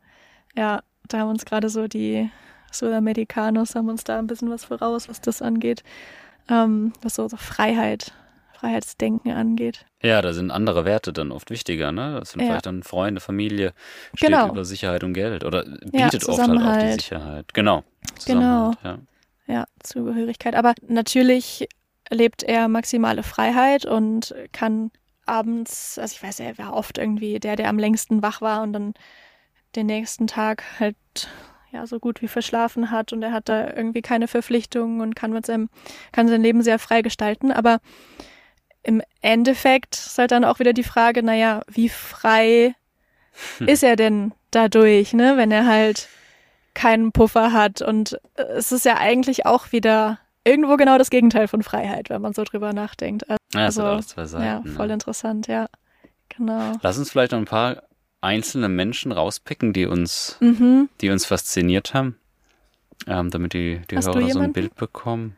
ja, 0.55 0.81
da 1.07 1.19
haben 1.19 1.29
uns 1.29 1.45
gerade 1.45 1.69
so 1.69 1.87
die 1.87 2.29
Sudamericanos 2.71 3.75
haben 3.75 3.89
uns 3.89 4.03
da 4.03 4.19
ein 4.19 4.27
bisschen 4.27 4.49
was 4.49 4.65
voraus, 4.65 5.09
was 5.09 5.21
das 5.21 5.41
angeht. 5.41 5.83
Ähm, 6.49 6.93
was 7.01 7.15
so, 7.15 7.27
so 7.27 7.37
Freiheit, 7.37 8.13
Freiheitsdenken 8.59 9.31
angeht. 9.31 9.85
Ja, 10.01 10.21
da 10.21 10.33
sind 10.33 10.51
andere 10.51 10.85
Werte 10.85 11.13
dann 11.13 11.31
oft 11.31 11.49
wichtiger, 11.49 11.91
ne? 11.91 12.17
Das 12.19 12.31
sind 12.31 12.41
Ja. 12.41 12.47
vielleicht 12.47 12.65
dann 12.65 12.83
Freunde, 12.83 13.21
Familie, 13.21 13.73
steht 14.15 14.29
Genau. 14.29 14.49
über 14.49 14.65
Sicherheit 14.65 15.03
und 15.03 15.13
Geld 15.13 15.43
oder 15.43 15.65
Ja, 15.93 16.05
bietet 16.05 16.27
oft 16.27 16.47
halt 16.47 16.61
auch 16.61 16.77
die. 16.77 16.91
Sicherheit. 16.93 17.53
Genau. 17.53 17.83
Genau. 18.25 18.71
Ja. 18.83 18.97
Ja, 19.47 19.65
Zugehörigkeit. 19.81 20.55
Aber 20.55 20.73
natürlich 20.87 21.67
lebt 22.09 22.43
er 22.43 22.67
maximale 22.67 23.23
Freiheit 23.23 23.85
und 23.85 24.33
kann 24.51 24.91
abends, 25.25 25.99
also 25.99 26.13
ich 26.15 26.23
weiß, 26.23 26.39
er 26.39 26.57
war 26.57 26.73
oft 26.73 26.97
irgendwie 26.97 27.39
der, 27.39 27.55
der 27.55 27.69
am 27.69 27.79
längsten 27.79 28.21
wach 28.21 28.41
war 28.41 28.61
und 28.63 28.73
dann 28.73 28.93
den 29.75 29.85
nächsten 29.87 30.27
Tag 30.27 30.63
halt 30.79 30.95
ja 31.71 31.85
so 31.85 31.99
gut 31.99 32.21
wie 32.21 32.29
verschlafen 32.29 32.91
hat 32.91 33.11
und 33.11 33.21
er 33.23 33.33
hat 33.33 33.49
da 33.49 33.67
irgendwie 33.73 34.01
keine 34.01 34.27
Verpflichtungen 34.29 35.01
und 35.01 35.15
kann 35.15 35.33
mit 35.33 35.45
seinem, 35.45 35.69
kann 36.13 36.27
sein 36.29 36.41
Leben 36.41 36.61
sehr 36.61 36.79
frei 36.79 37.01
gestalten. 37.01 37.51
Aber 37.51 37.79
im 38.87 39.01
Endeffekt 39.21 39.95
ist 39.95 40.17
halt 40.17 40.31
dann 40.31 40.45
auch 40.45 40.59
wieder 40.59 40.73
die 40.73 40.83
Frage, 40.83 41.21
naja, 41.21 41.61
wie 41.67 41.89
frei 41.89 42.73
ist 43.59 43.83
er 43.83 43.95
denn 43.97 44.33
dadurch, 44.51 45.13
ne, 45.13 45.37
wenn 45.37 45.51
er 45.51 45.67
halt 45.67 46.07
keinen 46.73 47.11
Puffer 47.11 47.51
hat. 47.53 47.81
Und 47.81 48.13
äh, 48.35 48.43
es 48.55 48.71
ist 48.71 48.85
ja 48.85 48.97
eigentlich 48.97 49.45
auch 49.45 49.71
wieder 49.71 50.19
irgendwo 50.43 50.77
genau 50.77 50.97
das 50.97 51.09
Gegenteil 51.09 51.47
von 51.47 51.61
Freiheit, 51.63 52.09
wenn 52.09 52.21
man 52.21 52.33
so 52.33 52.43
drüber 52.43 52.71
nachdenkt. 52.73 53.25
Also, 53.29 53.37
Ja, 53.53 53.97
hat 53.97 54.17
Also, 54.17 54.37
ja, 54.39 54.63
voll 54.75 54.87
ne? 54.87 54.93
interessant, 54.93 55.47
ja. 55.47 55.67
Genau. 56.29 56.73
Lass 56.81 56.97
uns 56.97 57.11
vielleicht 57.11 57.33
noch 57.33 57.39
ein 57.39 57.45
paar 57.45 57.83
einzelne 58.21 58.69
Menschen 58.69 59.11
rauspicken, 59.11 59.73
die 59.73 59.85
uns, 59.85 60.37
Mhm. 60.39 60.89
die 61.01 61.09
uns 61.09 61.25
fasziniert 61.25 61.93
haben, 61.93 62.17
ähm, 63.05 63.29
damit 63.31 63.53
die, 63.53 63.81
die 63.91 63.97
Hast 63.97 64.07
Hörer 64.07 64.29
so 64.29 64.39
ein? 64.39 64.53
Bild 64.53 64.75
bekommen. 64.75 65.37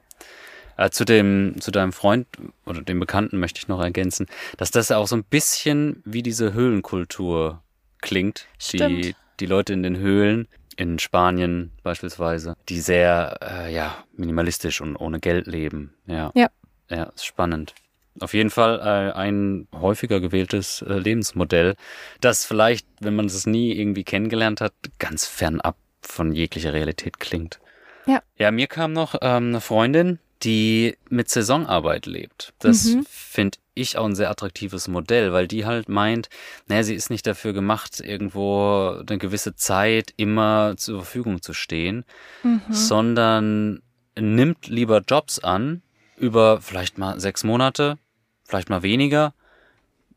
Äh, 0.80 0.92
zu 0.92 1.04
dem, 1.04 1.56
zu 1.60 1.72
deinem 1.72 1.92
Freund 1.92 2.26
oder 2.66 2.82
dem 2.82 3.02
Bekannten 3.02 3.38
möchte 3.38 3.60
ich 3.60 3.68
noch 3.68 3.82
ergänzen, 3.82 4.28
dass 4.56 4.72
das 4.72 4.92
auch 4.92 5.08
so 5.08 5.18
ein 5.18 5.26
bisschen 5.26 6.02
wie 6.06 6.24
diese 6.24 6.54
Höhlenkultur 6.54 7.62
klingt. 8.00 8.48
Die, 8.62 8.78
Stimmt. 8.78 9.16
die 9.42 9.46
Leute 9.46 9.74
in 9.74 9.84
den 9.84 9.98
Höhlen, 9.98 10.48
in 10.78 10.98
Spanien 10.98 11.72
beispielsweise, 11.84 12.56
die 12.70 12.80
sehr, 12.80 13.40
äh, 13.42 13.74
ja, 13.74 13.94
minimalistisch 14.14 14.80
und 14.80 14.96
ohne 14.96 15.20
Geld 15.20 15.48
leben. 15.48 15.96
Ja. 16.08 16.32
Ja. 16.34 16.48
Ja, 16.90 17.04
ist 17.14 17.26
spannend. 17.26 17.76
Auf 18.22 18.34
jeden 18.34 18.50
Fall 18.50 18.80
äh, 18.80 19.18
ein 19.18 19.68
häufiger 19.76 20.22
gewähltes 20.22 20.82
äh, 20.82 20.94
Lebensmodell, 20.94 21.76
das 22.22 22.46
vielleicht, 22.46 22.88
wenn 23.02 23.18
man 23.18 23.26
es 23.26 23.46
nie 23.46 23.74
irgendwie 23.78 24.06
kennengelernt 24.06 24.62
hat, 24.62 24.72
ganz 24.98 25.26
fernab 25.26 25.76
von 26.02 26.32
jeglicher 26.32 26.72
Realität 26.72 27.20
klingt. 27.20 27.60
Ja. 28.06 28.24
Ja, 28.38 28.52
mir 28.52 28.68
kam 28.68 28.94
noch 28.94 29.16
ähm, 29.22 29.50
eine 29.50 29.62
Freundin, 29.62 30.20
die 30.44 30.98
mit 31.10 31.30
Saisonarbeit 31.30 32.06
lebt. 32.06 32.54
Das 32.60 32.86
Mhm. 32.86 33.06
finde 33.10 33.58
ich 33.74 33.98
auch 33.98 34.06
ein 34.06 34.16
sehr 34.16 34.30
attraktives 34.30 34.88
Modell, 34.88 35.32
weil 35.34 35.48
die 35.48 35.66
halt 35.66 35.90
meint, 35.90 36.30
naja, 36.68 36.84
sie 36.84 36.96
ist 36.96 37.10
nicht 37.10 37.26
dafür 37.28 37.54
gemacht, 37.54 38.00
irgendwo 38.00 38.98
eine 39.08 39.18
gewisse 39.18 39.56
Zeit 39.56 40.14
immer 40.18 40.76
zur 40.78 41.04
Verfügung 41.04 41.42
zu 41.42 41.54
stehen, 41.54 42.06
Mhm. 42.44 42.62
sondern 42.70 43.82
nimmt 44.18 44.68
lieber 44.68 45.02
Jobs 45.08 45.40
an 45.40 45.82
über 46.18 46.60
vielleicht 46.62 46.98
mal 46.98 47.20
sechs 47.20 47.44
Monate, 47.44 47.98
vielleicht 48.46 48.70
mal 48.70 48.84
weniger. 48.84 49.34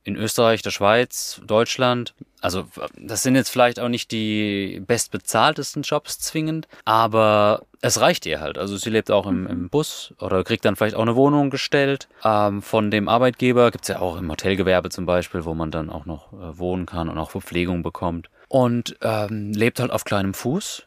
In 0.04 0.16
Österreich, 0.16 0.62
der 0.62 0.70
Schweiz, 0.70 1.40
Deutschland. 1.46 2.14
Also 2.40 2.66
das 2.98 3.22
sind 3.22 3.36
jetzt 3.36 3.50
vielleicht 3.50 3.78
auch 3.78 3.88
nicht 3.88 4.10
die 4.10 4.82
bestbezahltesten 4.84 5.82
Jobs 5.82 6.18
zwingend, 6.18 6.66
aber 6.84 7.62
es 7.82 8.00
reicht 8.00 8.26
ihr 8.26 8.40
halt. 8.40 8.58
Also 8.58 8.76
sie 8.76 8.90
lebt 8.90 9.10
auch 9.10 9.26
im, 9.26 9.46
im 9.46 9.68
Bus 9.68 10.12
oder 10.18 10.42
kriegt 10.42 10.64
dann 10.64 10.74
vielleicht 10.74 10.96
auch 10.96 11.02
eine 11.02 11.14
Wohnung 11.14 11.50
gestellt 11.50 12.08
ähm, 12.24 12.62
von 12.62 12.90
dem 12.90 13.08
Arbeitgeber. 13.08 13.70
Gibt's 13.70 13.88
ja 13.88 14.00
auch 14.00 14.16
im 14.16 14.30
Hotelgewerbe 14.30 14.90
zum 14.90 15.06
Beispiel, 15.06 15.44
wo 15.44 15.54
man 15.54 15.70
dann 15.70 15.90
auch 15.90 16.04
noch 16.04 16.32
äh, 16.32 16.58
wohnen 16.58 16.86
kann 16.86 17.08
und 17.08 17.18
auch 17.18 17.30
Verpflegung 17.30 17.82
bekommt. 17.82 18.28
Und 18.48 18.96
ähm, 19.02 19.52
lebt 19.52 19.80
halt 19.80 19.92
auf 19.92 20.04
kleinem 20.04 20.34
Fuß. 20.34 20.86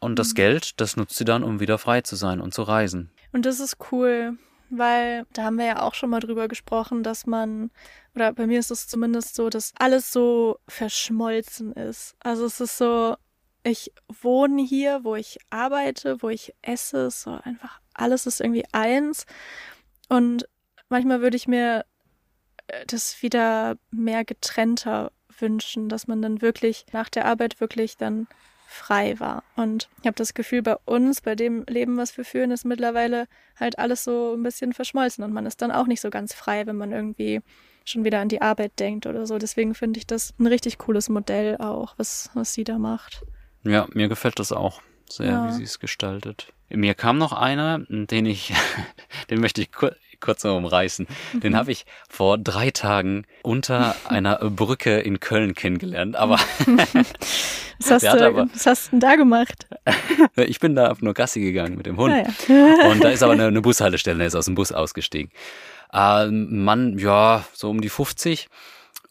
Und 0.00 0.18
das 0.18 0.34
Geld, 0.34 0.80
das 0.80 0.96
nutzt 0.96 1.16
sie 1.16 1.24
dann, 1.24 1.44
um 1.44 1.60
wieder 1.60 1.76
frei 1.76 2.00
zu 2.00 2.16
sein 2.16 2.40
und 2.40 2.54
zu 2.54 2.62
reisen. 2.62 3.10
Und 3.32 3.46
das 3.46 3.60
ist 3.60 3.76
cool, 3.92 4.38
weil 4.70 5.26
da 5.32 5.44
haben 5.44 5.58
wir 5.58 5.66
ja 5.66 5.82
auch 5.82 5.94
schon 5.94 6.10
mal 6.10 6.20
drüber 6.20 6.48
gesprochen, 6.48 7.02
dass 7.02 7.26
man, 7.26 7.70
oder 8.14 8.32
bei 8.32 8.46
mir 8.46 8.58
ist 8.58 8.70
es 8.70 8.88
zumindest 8.88 9.34
so, 9.34 9.50
dass 9.50 9.72
alles 9.78 10.12
so 10.12 10.58
verschmolzen 10.68 11.72
ist. 11.72 12.16
Also 12.20 12.46
es 12.46 12.60
ist 12.60 12.78
so, 12.78 13.16
ich 13.62 13.92
wohne 14.08 14.62
hier, 14.62 15.04
wo 15.04 15.16
ich 15.16 15.38
arbeite, 15.50 16.22
wo 16.22 16.28
ich 16.28 16.54
esse, 16.62 17.10
so 17.10 17.38
einfach 17.42 17.80
alles 17.94 18.26
ist 18.26 18.40
irgendwie 18.40 18.64
eins. 18.72 19.26
Und 20.08 20.48
manchmal 20.88 21.20
würde 21.20 21.36
ich 21.36 21.48
mir 21.48 21.84
äh, 22.68 22.86
das 22.86 23.22
wieder 23.22 23.76
mehr 23.90 24.24
getrennter 24.24 25.12
wünschen, 25.38 25.88
dass 25.88 26.06
man 26.06 26.22
dann 26.22 26.42
wirklich 26.42 26.86
nach 26.92 27.08
der 27.08 27.26
Arbeit 27.26 27.60
wirklich 27.60 27.96
dann 27.96 28.26
frei 28.70 29.18
war. 29.18 29.42
Und 29.56 29.88
ich 30.00 30.06
habe 30.06 30.14
das 30.14 30.32
Gefühl, 30.32 30.62
bei 30.62 30.76
uns, 30.84 31.20
bei 31.20 31.34
dem 31.34 31.64
Leben, 31.68 31.96
was 31.96 32.16
wir 32.16 32.24
führen, 32.24 32.52
ist 32.52 32.64
mittlerweile 32.64 33.26
halt 33.58 33.78
alles 33.78 34.04
so 34.04 34.34
ein 34.34 34.42
bisschen 34.42 34.72
verschmolzen 34.72 35.24
und 35.24 35.32
man 35.32 35.44
ist 35.44 35.60
dann 35.60 35.72
auch 35.72 35.86
nicht 35.86 36.00
so 36.00 36.08
ganz 36.08 36.34
frei, 36.34 36.66
wenn 36.66 36.76
man 36.76 36.92
irgendwie 36.92 37.40
schon 37.84 38.04
wieder 38.04 38.20
an 38.20 38.28
die 38.28 38.42
Arbeit 38.42 38.78
denkt 38.78 39.06
oder 39.06 39.26
so. 39.26 39.38
Deswegen 39.38 39.74
finde 39.74 39.98
ich 39.98 40.06
das 40.06 40.34
ein 40.38 40.46
richtig 40.46 40.78
cooles 40.78 41.08
Modell 41.08 41.56
auch, 41.56 41.94
was, 41.96 42.30
was 42.34 42.54
sie 42.54 42.64
da 42.64 42.78
macht. 42.78 43.24
Ja, 43.64 43.88
mir 43.92 44.08
gefällt 44.08 44.38
das 44.38 44.52
auch 44.52 44.80
sehr, 45.08 45.26
ja. 45.26 45.48
wie 45.48 45.52
sie 45.52 45.64
es 45.64 45.80
gestaltet. 45.80 46.52
Mir 46.68 46.94
kam 46.94 47.18
noch 47.18 47.32
einer, 47.32 47.80
den 47.88 48.26
ich, 48.26 48.54
den 49.30 49.40
möchte 49.40 49.62
ich 49.62 49.70
kurz 50.20 50.44
noch 50.44 50.56
umreißen. 50.56 51.06
Mhm. 51.32 51.40
Den 51.40 51.56
habe 51.56 51.72
ich 51.72 51.86
vor 52.08 52.38
drei 52.38 52.70
Tagen 52.70 53.26
unter 53.42 53.96
einer 54.04 54.36
Brücke 54.38 55.00
in 55.00 55.20
Köln 55.20 55.54
kennengelernt. 55.54 56.16
Aber 56.16 56.34
was, 57.78 57.90
hast 57.90 58.02
du, 58.04 58.26
aber, 58.26 58.48
was 58.52 58.66
hast 58.66 58.86
du 58.86 58.90
denn 58.92 59.00
da 59.00 59.16
gemacht? 59.16 59.66
ich 60.36 60.60
bin 60.60 60.74
da 60.74 60.94
nur 61.00 61.14
Gassi 61.14 61.40
gegangen 61.40 61.76
mit 61.76 61.86
dem 61.86 61.96
Hund. 61.96 62.14
Ah, 62.14 62.52
ja. 62.52 62.90
Und 62.90 63.02
da 63.02 63.10
ist 63.10 63.22
aber 63.22 63.32
eine, 63.32 63.46
eine 63.46 63.62
Bushaltestelle, 63.62 64.24
er 64.24 64.26
ist 64.28 64.34
aus 64.34 64.46
dem 64.46 64.54
Bus 64.54 64.72
ausgestiegen. 64.72 65.30
Äh, 65.92 66.26
Mann, 66.26 66.98
ja, 66.98 67.44
so 67.52 67.70
um 67.70 67.80
die 67.80 67.88
50. 67.88 68.48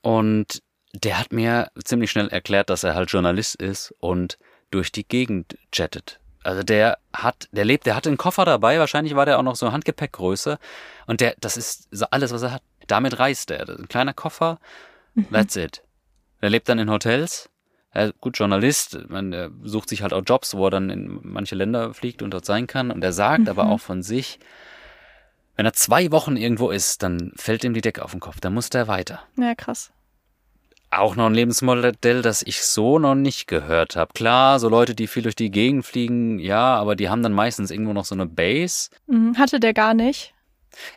Und 0.02 0.62
der 0.94 1.20
hat 1.20 1.32
mir 1.32 1.70
ziemlich 1.84 2.12
schnell 2.12 2.30
erklärt, 2.30 2.70
dass 2.70 2.84
er 2.84 2.96
halt 2.96 3.12
Journalist 3.12 3.56
ist 3.56 3.94
und 4.00 4.38
durch 4.72 4.92
die 4.92 5.08
Gegend 5.08 5.58
jettet. 5.74 6.20
Also 6.44 6.64
der 6.64 6.98
hat, 7.14 7.50
der 7.52 7.66
lebt, 7.66 7.86
der 7.86 7.96
hat 7.96 8.08
einen 8.08 8.18
Koffer 8.18 8.46
dabei, 8.46 8.80
wahrscheinlich 8.80 9.16
war 9.16 9.26
der 9.26 9.40
auch 9.40 9.44
noch 9.44 9.56
so 9.56 9.72
Handgepäckgröße. 9.72 10.58
Und 11.06 11.22
der, 11.22 11.36
das 11.40 11.58
ist 11.58 11.88
so 11.92 12.06
alles, 12.12 12.32
was 12.32 12.44
er 12.44 12.52
hat. 12.52 12.64
Damit 12.88 13.20
reist 13.20 13.52
er. 13.52 13.68
Ein 13.70 13.88
kleiner 13.88 14.14
Koffer, 14.14 14.60
mhm. 15.14 15.30
that's 15.32 15.56
it. 15.56 15.84
Er 16.42 16.50
lebt 16.50 16.70
dann 16.70 16.80
in 16.80 16.90
Hotels. 16.90 17.50
Er 17.92 18.14
gut 18.14 18.38
Journalist, 18.38 19.10
man 19.10 19.34
er 19.34 19.50
sucht 19.64 19.90
sich 19.90 20.04
halt 20.04 20.14
auch 20.14 20.22
Jobs, 20.26 20.56
wo 20.56 20.68
er 20.68 20.72
dann 20.72 20.90
in 20.90 21.20
manche 21.24 21.56
Länder 21.56 21.94
fliegt 21.94 22.22
und 22.22 22.32
dort 22.32 22.46
sein 22.46 22.68
kann. 22.68 22.92
Und 22.92 23.04
er 23.04 23.14
sagt 23.14 23.44
mhm. 23.44 23.50
aber 23.50 23.68
auch 23.68 23.80
von 23.80 24.02
sich, 24.04 24.40
wenn 25.56 25.66
er 25.66 25.74
zwei 25.74 26.12
Wochen 26.12 26.38
irgendwo 26.38 26.70
ist, 26.70 27.04
dann 27.04 27.34
fällt 27.36 27.64
ihm 27.64 27.74
die 27.74 27.82
Decke 27.82 28.04
auf 28.04 28.12
den 28.12 28.22
Kopf. 28.22 28.40
Dann 28.40 28.54
muss 28.54 28.70
der 28.70 28.88
weiter. 28.88 29.24
Ja, 29.38 29.56
krass 29.56 29.92
auch 30.92 31.16
noch 31.16 31.28
ein 31.28 31.34
Lebensmodell, 31.34 32.22
das 32.22 32.42
ich 32.42 32.64
so 32.64 33.00
noch 33.00 33.16
nicht 33.16 33.48
gehört 33.48 33.96
habe. 33.96 34.14
Klar, 34.14 34.60
so 34.60 34.70
Leute, 34.70 34.96
die 34.96 35.08
viel 35.08 35.24
durch 35.24 35.36
die 35.36 35.52
Gegend 35.52 35.86
fliegen, 35.86 36.40
ja, 36.40 36.76
aber 36.76 36.96
die 36.96 37.10
haben 37.10 37.22
dann 37.22 37.34
meistens 37.34 37.72
irgendwo 37.72 37.94
noch 37.94 38.06
so 38.06 38.16
eine 38.16 38.26
Base. 38.26 38.90
Mhm, 39.08 39.38
hatte 39.38 39.60
der 39.60 39.74
gar 39.74 39.94
nicht. 39.94 40.34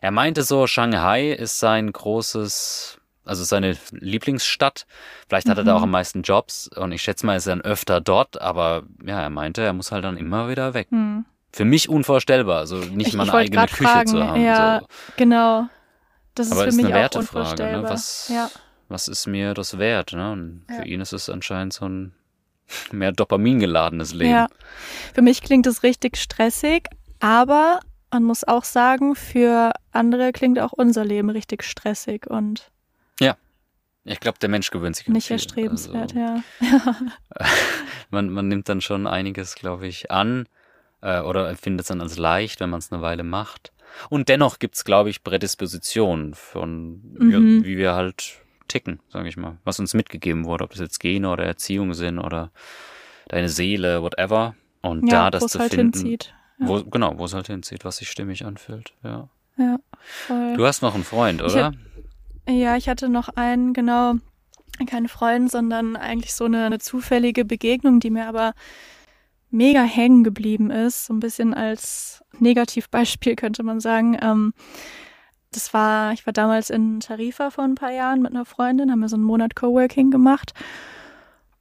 Er 0.00 0.10
meinte 0.10 0.42
so, 0.42 0.66
Shanghai 0.66 1.32
ist 1.32 1.58
sein 1.58 1.92
großes, 1.92 3.00
also 3.24 3.44
seine 3.44 3.76
Lieblingsstadt. 3.90 4.86
Vielleicht 5.28 5.48
hat 5.48 5.56
mhm. 5.56 5.62
er 5.62 5.64
da 5.64 5.74
auch 5.74 5.78
mhm. 5.78 5.84
am 5.84 5.90
meisten 5.90 6.22
Jobs 6.22 6.68
und 6.68 6.92
ich 6.92 7.02
schätze 7.02 7.26
mal, 7.26 7.36
ist 7.36 7.46
er 7.46 7.56
dann 7.56 7.64
öfter 7.64 8.00
dort, 8.00 8.40
aber 8.40 8.84
ja, 9.04 9.20
er 9.20 9.30
meinte, 9.30 9.62
er 9.62 9.72
muss 9.72 9.92
halt 9.92 10.04
dann 10.04 10.16
immer 10.16 10.48
wieder 10.48 10.74
weg. 10.74 10.90
Mhm. 10.90 11.26
Für 11.52 11.66
mich 11.66 11.90
unvorstellbar, 11.90 12.60
also 12.60 12.76
nicht 12.76 13.08
ich, 13.08 13.14
mal 13.14 13.24
eine 13.24 13.34
eigene 13.34 13.66
Küche 13.66 13.84
fragen, 13.84 14.08
zu 14.08 14.26
haben. 14.26 14.42
Ja, 14.42 14.80
so. 14.80 14.86
genau. 15.18 15.66
Das 16.34 16.46
ist 16.46 16.52
aber 16.52 16.62
für 16.62 16.68
ist 16.68 16.76
mich 16.76 16.86
eine 16.86 16.94
auch 16.94 16.98
Wertefrage, 16.98 17.38
unvorstellbar. 17.38 17.82
Ne? 17.82 17.90
Was, 17.90 18.30
ja 18.32 18.50
was 18.92 19.08
ist 19.08 19.26
mir 19.26 19.54
das 19.54 19.78
wert? 19.78 20.12
Ne? 20.12 20.32
Und 20.32 20.64
ja. 20.68 20.76
für 20.76 20.84
ihn 20.84 21.00
ist 21.00 21.12
es 21.12 21.28
anscheinend 21.28 21.72
so 21.72 21.88
ein 21.88 22.12
mehr 22.92 23.12
Dopamin 23.12 23.58
geladenes 23.58 24.12
Leben. 24.12 24.30
Ja, 24.30 24.48
für 25.14 25.22
mich 25.22 25.42
klingt 25.42 25.66
es 25.66 25.82
richtig 25.82 26.16
stressig, 26.16 26.88
aber 27.20 27.80
man 28.10 28.24
muss 28.24 28.44
auch 28.44 28.64
sagen, 28.64 29.16
für 29.16 29.72
andere 29.90 30.32
klingt 30.32 30.58
auch 30.58 30.72
unser 30.72 31.04
Leben 31.04 31.30
richtig 31.30 31.64
stressig 31.64 32.26
und 32.26 32.70
ja. 33.20 33.36
Ich 34.04 34.18
glaube, 34.18 34.38
der 34.40 34.48
Mensch 34.48 34.70
gewöhnt 34.70 34.96
sich 34.96 35.06
nicht 35.08 35.28
viel. 35.28 35.34
erstrebenswert, 35.34 36.14
also, 36.16 36.42
ja. 36.60 36.96
man, 38.10 38.30
man 38.30 38.48
nimmt 38.48 38.68
dann 38.68 38.80
schon 38.80 39.06
einiges, 39.06 39.54
glaube 39.54 39.86
ich, 39.86 40.10
an 40.10 40.46
äh, 41.02 41.20
oder 41.20 41.48
empfindet 41.48 41.82
es 41.82 41.88
dann 41.88 42.00
als 42.00 42.18
leicht, 42.18 42.58
wenn 42.58 42.70
man 42.70 42.80
es 42.80 42.90
eine 42.90 43.00
Weile 43.00 43.22
macht. 43.22 43.72
Und 44.08 44.28
dennoch 44.28 44.58
gibt 44.58 44.74
es, 44.74 44.84
glaube 44.84 45.10
ich, 45.10 45.22
Prädispositionen 45.22 46.34
von, 46.34 47.00
mhm. 47.16 47.30
ja, 47.30 47.38
wie 47.38 47.76
wir 47.76 47.94
halt 47.94 48.42
ticken, 48.68 49.00
sage 49.08 49.28
ich 49.28 49.36
mal. 49.36 49.58
Was 49.64 49.80
uns 49.80 49.94
mitgegeben 49.94 50.44
wurde, 50.44 50.64
ob 50.64 50.70
das 50.70 50.80
jetzt 50.80 51.00
Gene 51.00 51.30
oder 51.30 51.44
Erziehung 51.44 51.94
sind 51.94 52.18
oder 52.18 52.50
deine 53.28 53.48
Seele, 53.48 54.02
whatever. 54.02 54.54
Und 54.80 55.06
ja, 55.10 55.30
da 55.30 55.38
das 55.38 55.52
zu 55.52 55.58
halt 55.58 55.74
finden, 55.74 55.98
hinzieht. 55.98 56.34
Ja. 56.58 56.68
Wo, 56.68 56.84
genau, 56.84 57.18
wo 57.18 57.24
es 57.24 57.34
halt 57.34 57.46
hinzieht, 57.46 57.84
was 57.84 57.98
sich 57.98 58.10
stimmig 58.10 58.44
anfühlt. 58.44 58.94
Ja. 59.02 59.28
Ja. 59.56 59.78
Voll. 60.00 60.56
Du 60.56 60.66
hast 60.66 60.82
noch 60.82 60.94
einen 60.94 61.04
Freund, 61.04 61.42
oder? 61.42 61.74
Ich, 62.46 62.54
ja, 62.54 62.76
ich 62.76 62.88
hatte 62.88 63.08
noch 63.08 63.28
einen, 63.28 63.72
genau, 63.72 64.14
keinen 64.86 65.08
Freund, 65.08 65.50
sondern 65.50 65.96
eigentlich 65.96 66.34
so 66.34 66.44
eine, 66.44 66.66
eine 66.66 66.78
zufällige 66.78 67.44
Begegnung, 67.44 68.00
die 68.00 68.10
mir 68.10 68.26
aber 68.26 68.54
mega 69.50 69.82
hängen 69.82 70.24
geblieben 70.24 70.70
ist, 70.70 71.06
so 71.06 71.14
ein 71.14 71.20
bisschen 71.20 71.54
als 71.54 72.24
Negativbeispiel 72.38 73.36
könnte 73.36 73.62
man 73.62 73.80
sagen. 73.80 74.18
Ähm, 74.20 74.54
das 75.52 75.72
war, 75.74 76.12
ich 76.12 76.26
war 76.26 76.32
damals 76.32 76.70
in 76.70 77.00
Tarifa 77.00 77.50
vor 77.50 77.64
ein 77.64 77.74
paar 77.74 77.92
Jahren 77.92 78.22
mit 78.22 78.32
einer 78.32 78.44
Freundin, 78.44 78.90
haben 78.90 79.00
wir 79.00 79.08
so 79.08 79.16
einen 79.16 79.24
Monat 79.24 79.54
Coworking 79.54 80.10
gemacht. 80.10 80.52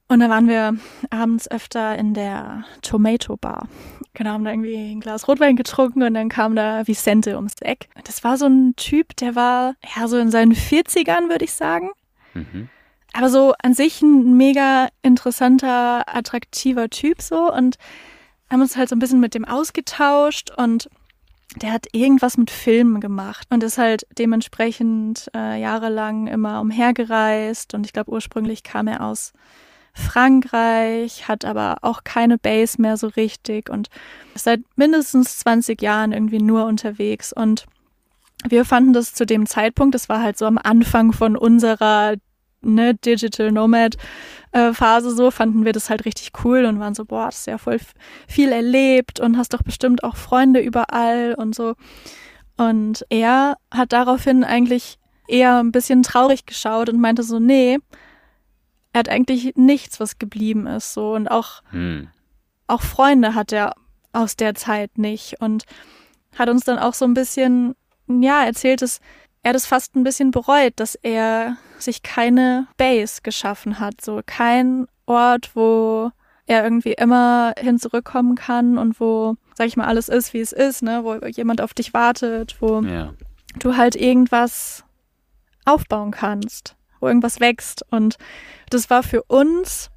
Und 0.08 0.20
da 0.20 0.28
waren 0.28 0.46
wir 0.46 0.76
abends 1.08 1.50
öfter 1.50 1.96
in 1.96 2.12
der 2.12 2.64
Tomato 2.82 3.36
Bar. 3.38 3.66
Genau, 4.12 4.32
haben 4.32 4.44
da 4.44 4.50
irgendwie 4.50 4.92
ein 4.92 5.00
Glas 5.00 5.26
Rotwein 5.26 5.56
getrunken 5.56 6.02
und 6.02 6.12
dann 6.12 6.28
kam 6.28 6.54
da 6.54 6.86
Vicente 6.86 7.36
ums 7.36 7.54
Eck. 7.60 7.88
Das 8.04 8.22
war 8.22 8.36
so 8.36 8.46
ein 8.46 8.76
Typ, 8.76 9.16
der 9.16 9.34
war 9.36 9.74
ja 9.96 10.06
so 10.08 10.18
in 10.18 10.30
seinen 10.30 10.52
40ern, 10.52 11.30
würde 11.30 11.46
ich 11.46 11.54
sagen. 11.54 11.92
Mhm. 12.34 12.68
Aber 13.14 13.30
so 13.30 13.54
an 13.62 13.72
sich 13.72 14.02
ein 14.02 14.36
mega 14.36 14.88
interessanter, 15.02 16.04
attraktiver 16.06 16.90
Typ 16.90 17.22
so 17.22 17.50
und 17.50 17.76
haben 18.50 18.60
uns 18.60 18.76
halt 18.76 18.90
so 18.90 18.96
ein 18.96 18.98
bisschen 18.98 19.20
mit 19.20 19.34
dem 19.34 19.46
ausgetauscht 19.46 20.50
und 20.50 20.90
der 21.56 21.72
hat 21.72 21.86
irgendwas 21.92 22.36
mit 22.36 22.50
Filmen 22.50 23.00
gemacht 23.00 23.46
und 23.50 23.62
ist 23.62 23.78
halt 23.78 24.06
dementsprechend 24.18 25.30
äh, 25.34 25.60
jahrelang 25.60 26.26
immer 26.26 26.60
umhergereist 26.60 27.74
und 27.74 27.84
ich 27.84 27.92
glaube 27.92 28.10
ursprünglich 28.10 28.62
kam 28.62 28.88
er 28.88 29.02
aus 29.02 29.32
Frankreich, 29.94 31.28
hat 31.28 31.44
aber 31.44 31.76
auch 31.82 32.04
keine 32.04 32.38
Base 32.38 32.80
mehr 32.80 32.96
so 32.96 33.08
richtig 33.08 33.68
und 33.68 33.88
ist 34.34 34.44
seit 34.44 34.60
mindestens 34.76 35.38
20 35.38 35.82
Jahren 35.82 36.12
irgendwie 36.12 36.40
nur 36.40 36.64
unterwegs 36.64 37.32
und 37.32 37.66
wir 38.48 38.64
fanden 38.64 38.92
das 38.92 39.14
zu 39.14 39.26
dem 39.26 39.46
Zeitpunkt, 39.46 39.94
das 39.94 40.08
war 40.08 40.22
halt 40.22 40.38
so 40.38 40.46
am 40.46 40.58
Anfang 40.58 41.12
von 41.12 41.36
unserer 41.36 42.14
ne, 42.62 42.94
Digital 42.94 43.52
Nomad 43.52 43.96
äh, 44.52 44.72
Phase 44.72 45.14
so, 45.14 45.30
fanden 45.30 45.64
wir 45.64 45.72
das 45.72 45.90
halt 45.90 46.04
richtig 46.04 46.30
cool 46.44 46.64
und 46.64 46.78
waren 46.78 46.94
so, 46.94 47.04
boah, 47.04 47.26
das 47.26 47.40
ist 47.40 47.46
ja 47.46 47.58
voll 47.58 47.78
viel 48.28 48.52
erlebt 48.52 49.20
und 49.20 49.36
hast 49.36 49.54
doch 49.54 49.62
bestimmt 49.62 50.04
auch 50.04 50.16
Freunde 50.16 50.60
überall 50.60 51.34
und 51.34 51.54
so. 51.54 51.74
Und 52.56 53.04
er 53.08 53.56
hat 53.70 53.92
daraufhin 53.92 54.44
eigentlich 54.44 54.98
eher 55.26 55.58
ein 55.58 55.72
bisschen 55.72 56.02
traurig 56.02 56.46
geschaut 56.46 56.88
und 56.88 57.00
meinte 57.00 57.22
so, 57.22 57.38
nee, 57.38 57.78
er 58.92 58.98
hat 58.98 59.08
eigentlich 59.08 59.54
nichts, 59.56 60.00
was 60.00 60.18
geblieben 60.18 60.66
ist, 60.66 60.92
so 60.92 61.14
und 61.14 61.28
auch, 61.28 61.62
hm. 61.70 62.08
auch 62.66 62.82
Freunde 62.82 63.34
hat 63.34 63.52
er 63.52 63.74
aus 64.12 64.36
der 64.36 64.54
Zeit 64.54 64.98
nicht 64.98 65.40
und 65.40 65.64
hat 66.36 66.50
uns 66.50 66.64
dann 66.64 66.78
auch 66.78 66.94
so 66.94 67.06
ein 67.06 67.14
bisschen, 67.14 67.74
ja, 68.06 68.44
erzählt 68.44 68.82
es, 68.82 69.00
er 69.42 69.54
das 69.54 69.66
fast 69.66 69.96
ein 69.96 70.04
bisschen 70.04 70.30
bereut, 70.30 70.74
dass 70.76 70.94
er 70.94 71.56
sich 71.82 72.02
keine 72.02 72.66
Base 72.76 73.20
geschaffen 73.22 73.78
hat, 73.78 74.00
so 74.00 74.20
kein 74.24 74.86
Ort, 75.06 75.50
wo 75.54 76.10
er 76.46 76.64
irgendwie 76.64 76.92
immer 76.92 77.54
hin 77.58 77.78
zurückkommen 77.78 78.34
kann 78.34 78.78
und 78.78 78.98
wo 79.00 79.36
sag 79.54 79.66
ich 79.66 79.76
mal, 79.76 79.86
alles 79.86 80.08
ist, 80.08 80.32
wie 80.32 80.40
es 80.40 80.52
ist, 80.52 80.82
ne, 80.82 81.04
wo 81.04 81.14
jemand 81.26 81.60
auf 81.60 81.74
dich 81.74 81.92
wartet, 81.94 82.56
wo 82.60 82.80
Ja. 82.80 83.12
du 83.58 83.76
halt 83.76 83.96
irgendwas 83.96 84.82
aufbauen 85.64 86.10
kannst, 86.10 86.74
wo 87.00 87.08
irgendwas 87.08 87.38
wächst. 87.40 87.84
Und 87.90 88.16
das 88.70 88.88
war 88.90 89.02
für 89.02 89.22
uns, 89.24 89.90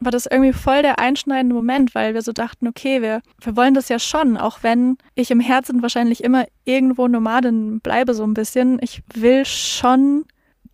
war 0.00 0.12
das 0.12 0.26
irgendwie 0.26 0.52
voll 0.52 0.82
der 0.82 0.98
einschneidende 0.98 1.54
Moment, 1.54 1.94
weil 1.94 2.14
wir 2.14 2.22
so 2.22 2.32
dachten, 2.32 2.68
okay, 2.68 3.02
wir, 3.02 3.22
wir 3.40 3.56
wollen 3.56 3.74
das 3.74 3.88
ja 3.88 3.98
schon, 3.98 4.36
auch 4.36 4.62
wenn 4.62 4.96
ich 5.14 5.30
im 5.30 5.40
Herzen 5.40 5.82
wahrscheinlich 5.82 6.22
immer 6.22 6.46
irgendwo 6.64 7.08
Nomadin 7.08 7.80
bleibe 7.80 8.14
so 8.14 8.22
ein 8.24 8.34
bisschen. 8.34 8.78
Ich 8.82 9.02
will 9.14 9.44
schon 9.44 10.24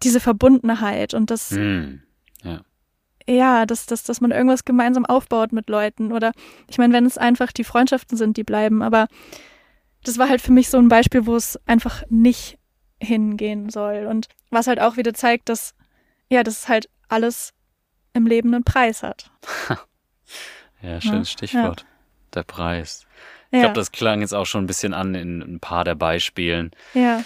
diese 0.03 0.21
Verbundenheit 0.21 1.15
und 1.15 1.31
das, 1.31 1.51
Hm. 1.51 2.03
ja, 3.29 3.67
dass, 3.67 3.87
dass, 3.87 4.03
dass 4.03 4.21
man 4.21 4.33
irgendwas 4.33 4.65
gemeinsam 4.65 5.07
aufbaut 5.07 5.53
mit 5.53 5.69
Leuten. 5.69 6.13
Oder 6.13 6.33
ich 6.69 6.79
meine, 6.79 6.93
wenn 6.93 7.07
es 7.07 7.19
einfach 7.19 7.53
die 7.53 7.65
Freundschaften 7.65 8.19
sind, 8.19 8.37
die 8.37 8.43
bleiben, 8.45 8.83
aber 8.83 9.07
das 10.05 10.19
war 10.19 10.29
halt 10.29 10.41
für 10.41 10.51
mich 10.53 10.69
so 10.69 10.79
ein 10.79 10.89
Beispiel, 10.89 11.27
wo 11.27 11.37
es 11.37 11.59
einfach 11.67 12.03
nicht 12.09 12.59
hingehen 13.01 13.71
soll. 13.71 14.07
Und 14.07 14.29
was 14.51 14.67
halt 14.67 14.81
auch 14.81 14.97
wieder 14.97 15.15
zeigt, 15.15 15.49
dass, 15.49 15.75
ja, 16.31 16.43
das 16.43 16.69
halt 16.69 16.89
alles 17.09 17.53
im 18.13 18.27
Leben 18.27 18.53
einen 18.55 18.65
Preis 18.65 19.03
hat. 19.03 19.31
Ja, 20.85 21.01
schönes 21.01 21.29
Ja. 21.29 21.33
Stichwort. 21.33 21.87
Der 22.35 22.43
Preis. 22.43 23.07
Ich 23.53 23.57
Ja, 23.57 23.61
glaube, 23.67 23.75
das 23.75 23.93
klang 23.93 24.21
jetzt 24.21 24.35
auch 24.35 24.47
schon 24.47 24.65
ein 24.65 24.67
bisschen 24.67 24.95
an 24.95 25.15
in 25.15 25.41
ein 25.41 25.61
paar 25.61 25.85
der 25.85 25.95
Beispielen. 25.95 26.73
ja, 26.93 27.23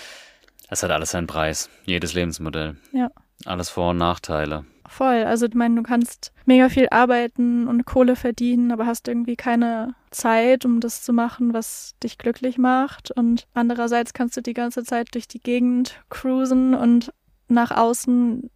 Es 0.69 0.83
hat 0.83 0.91
alles 0.91 1.11
seinen 1.11 1.27
Preis. 1.27 1.71
Jedes 1.85 2.15
Lebensmodell. 2.15 2.77
Ja. 2.93 3.11
Alles 3.45 3.69
Vor- 3.69 3.91
und 3.91 3.99
Nachteile. 3.99 4.65
voll. 4.89 5.25
Also 5.25 5.47
ich 5.47 5.55
meine, 5.55 5.75
du 5.77 5.83
kannst 5.83 6.33
mega 6.47 6.69
viel 6.69 6.89
arbeiten 6.91 7.67
und 7.69 7.85
Kohle 7.87 8.15
verdienen, 8.17 8.71
aber 8.73 8.87
hast 8.87 9.09
irgendwie 9.09 9.37
keine 9.37 9.95
Zeit, 10.11 10.65
um 10.65 10.81
das 10.81 11.03
zu 11.03 11.13
machen, 11.13 11.53
was 11.53 11.95
dich 12.03 12.19
glücklich 12.19 12.57
macht. 12.57 13.11
Und 13.11 13.47
andererseits 13.53 14.13
kannst 14.15 14.37
du 14.37 14.41
die 14.43 14.55
ganze 14.55 14.85
Zeit 14.85 15.09
durch 15.15 15.27
die 15.29 15.41
Gegend 15.41 16.01
cruisen 16.09 16.75
und 16.75 17.13
nach 17.49 17.71
außen 17.73 18.49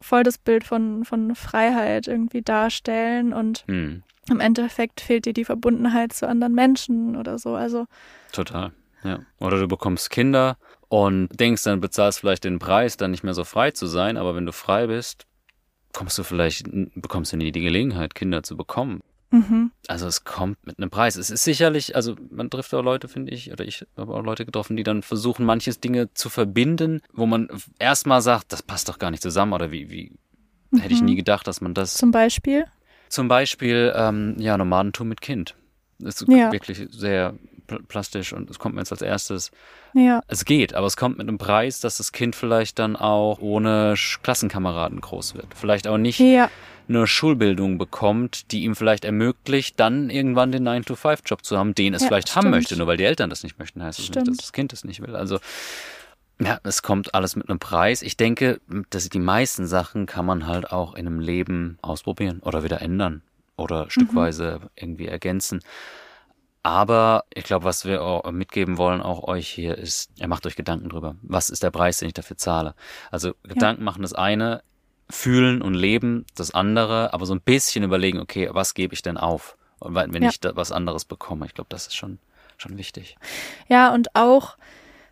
voll 0.00 0.22
das 0.22 0.38
Bild 0.38 0.64
von, 0.64 1.04
von 1.04 1.34
Freiheit 1.34 2.06
irgendwie 2.08 2.42
darstellen 2.42 3.32
und 3.32 3.64
Hm. 3.68 4.02
im 4.30 4.40
Endeffekt 4.40 5.00
fehlt 5.00 5.26
dir 5.26 5.32
die 5.32 5.44
Verbundenheit 5.44 6.12
zu 6.12 6.26
anderen 6.28 6.54
Menschen 6.54 7.16
oder 7.16 7.38
so. 7.38 7.54
Also 7.54 7.86
Total. 8.32 8.72
Ja. 9.04 9.18
Oder 9.40 9.58
du 9.60 9.66
bekommst 9.68 10.10
Kinder 10.10 10.56
und 10.92 11.28
denkst, 11.40 11.62
dann 11.62 11.80
bezahlst 11.80 12.20
vielleicht 12.20 12.44
den 12.44 12.58
Preis, 12.58 12.98
dann 12.98 13.12
nicht 13.12 13.24
mehr 13.24 13.32
so 13.32 13.44
frei 13.44 13.70
zu 13.70 13.86
sein, 13.86 14.18
aber 14.18 14.34
wenn 14.34 14.44
du 14.44 14.52
frei 14.52 14.88
bist, 14.88 15.24
kommst 15.94 16.18
du 16.18 16.22
vielleicht, 16.22 16.66
bekommst 16.94 17.32
du 17.32 17.38
nie 17.38 17.50
die 17.50 17.62
Gelegenheit, 17.62 18.14
Kinder 18.14 18.42
zu 18.42 18.58
bekommen. 18.58 19.00
mhm. 19.30 19.70
Also 19.88 20.06
es 20.06 20.24
kommt 20.24 20.58
mit 20.66 20.78
einem 20.78 20.90
Preis. 20.90 21.16
Es 21.16 21.30
ist 21.30 21.44
sicherlich, 21.44 21.96
also 21.96 22.14
man 22.30 22.50
trifft 22.50 22.74
auch 22.74 22.82
Leute, 22.82 23.08
finde 23.08 23.32
ich, 23.32 23.50
oder 23.50 23.64
ich 23.64 23.86
habe 23.96 24.12
auch 24.14 24.22
Leute 24.22 24.44
getroffen, 24.44 24.76
die 24.76 24.82
dann 24.82 25.02
versuchen, 25.02 25.46
manches 25.46 25.80
Dinge 25.80 26.12
zu 26.12 26.28
verbinden, 26.28 27.00
wo 27.14 27.24
man 27.24 27.48
erstmal 27.78 28.20
sagt, 28.20 28.52
das 28.52 28.62
passt 28.62 28.90
doch 28.90 28.98
gar 28.98 29.10
nicht 29.10 29.22
zusammen 29.22 29.54
oder 29.54 29.70
wie, 29.72 29.88
wie 29.88 30.12
hätte 30.78 30.92
ich 30.92 31.00
Mhm. 31.00 31.06
nie 31.06 31.16
gedacht, 31.16 31.46
dass 31.46 31.62
man 31.62 31.72
das 31.72 31.94
zum 31.94 32.10
Beispiel. 32.10 32.66
zum 33.08 33.28
Beispiel, 33.28 33.94
ähm, 33.96 34.36
ja, 34.38 34.58
Nomadentum 34.58 35.08
mit 35.08 35.22
Kind. 35.22 35.56
Das 35.98 36.20
ist 36.20 36.28
Ja. 36.28 36.52
wirklich 36.52 36.86
sehr 36.90 37.34
plastisch 37.88 38.32
und 38.32 38.50
es 38.50 38.58
kommt 38.58 38.74
mir 38.74 38.80
jetzt 38.80 38.92
als 38.92 39.02
erstes. 39.02 39.50
Ja, 39.94 40.20
Es 40.28 40.44
geht, 40.44 40.74
aber 40.74 40.86
es 40.86 40.96
kommt 40.96 41.18
mit 41.18 41.28
einem 41.28 41.38
Preis, 41.38 41.80
dass 41.80 41.98
das 41.98 42.12
Kind 42.12 42.34
vielleicht 42.34 42.78
dann 42.78 42.96
auch 42.96 43.40
ohne 43.40 43.94
Klassenkameraden 44.22 45.00
groß 45.00 45.34
wird. 45.34 45.46
Vielleicht 45.54 45.86
auch 45.86 45.98
nicht 45.98 46.18
ja, 46.18 46.50
eine 46.88 47.06
Schulbildung 47.06 47.78
bekommt, 47.78 48.50
die 48.52 48.64
ihm 48.64 48.74
vielleicht 48.74 49.04
ermöglicht, 49.04 49.78
dann 49.78 50.10
irgendwann 50.10 50.50
den 50.52 50.66
9-to-5-Job 50.66 51.44
zu 51.44 51.58
haben, 51.58 51.74
den 51.74 51.94
es 51.94 52.02
Ja, 52.02 52.08
vielleicht 52.08 52.34
haben 52.34 52.42
stimmt. 52.44 52.54
möchte, 52.56 52.76
nur 52.76 52.86
weil 52.86 52.96
die 52.96 53.04
Eltern 53.04 53.30
das 53.30 53.42
nicht 53.42 53.58
möchten, 53.58 53.82
heißt 53.82 53.98
es 53.98 54.10
nicht, 54.10 54.26
dass 54.28 54.36
das 54.36 54.52
Kind 54.52 54.72
es 54.72 54.84
nicht 54.84 55.00
will. 55.02 55.14
Also 55.14 55.38
ja, 56.40 56.58
es 56.64 56.82
kommt 56.82 57.14
alles 57.14 57.36
mit 57.36 57.48
einem 57.48 57.58
Preis. 57.58 58.02
Ich 58.02 58.16
denke, 58.16 58.60
dass 58.90 59.08
die 59.08 59.18
meisten 59.20 59.66
Sachen 59.66 60.06
kann 60.06 60.26
man 60.26 60.46
halt 60.46 60.72
auch 60.72 60.94
in 60.94 61.06
einem 61.06 61.20
Leben 61.20 61.78
ausprobieren 61.82 62.40
oder 62.40 62.64
wieder 62.64 62.80
ändern 62.82 63.22
oder 63.56 63.90
stückweise 63.90 64.60
irgendwie 64.74 65.06
ergänzen. 65.06 65.60
Aber 66.62 67.24
ich 67.34 67.44
glaube, 67.44 67.64
was 67.64 67.84
wir 67.84 68.02
auch 68.02 68.30
mitgeben 68.30 68.78
wollen, 68.78 69.00
auch 69.00 69.24
euch 69.24 69.48
hier, 69.48 69.76
ist, 69.76 70.10
ihr 70.16 70.28
macht 70.28 70.46
euch 70.46 70.54
Gedanken 70.54 70.88
drüber. 70.88 71.16
Was 71.22 71.50
ist 71.50 71.62
der 71.62 71.72
Preis, 71.72 71.98
den 71.98 72.08
ich 72.08 72.14
dafür 72.14 72.36
zahle? 72.36 72.74
Also 73.10 73.34
Gedanken 73.42 73.82
machen 73.82 74.02
das 74.02 74.12
eine, 74.12 74.62
fühlen 75.10 75.60
und 75.60 75.74
leben 75.74 76.24
das 76.36 76.52
andere, 76.52 77.12
aber 77.12 77.26
so 77.26 77.34
ein 77.34 77.40
bisschen 77.40 77.82
überlegen, 77.82 78.20
okay, 78.20 78.48
was 78.52 78.74
gebe 78.74 78.94
ich 78.94 79.02
denn 79.02 79.18
auf? 79.18 79.56
Und 79.80 79.94
wenn 79.96 80.14
wenn 80.14 80.22
Ja. 80.22 80.30
ich 80.30 80.38
da 80.38 80.54
was 80.54 80.70
anderes 80.70 81.04
bekomme, 81.04 81.46
ich 81.46 81.54
glaube, 81.54 81.68
das 81.68 81.88
ist 81.88 81.96
schon, 81.96 82.18
schon 82.56 82.78
wichtig. 82.78 83.16
Ja, 83.68 83.92
und 83.92 84.14
auch 84.14 84.56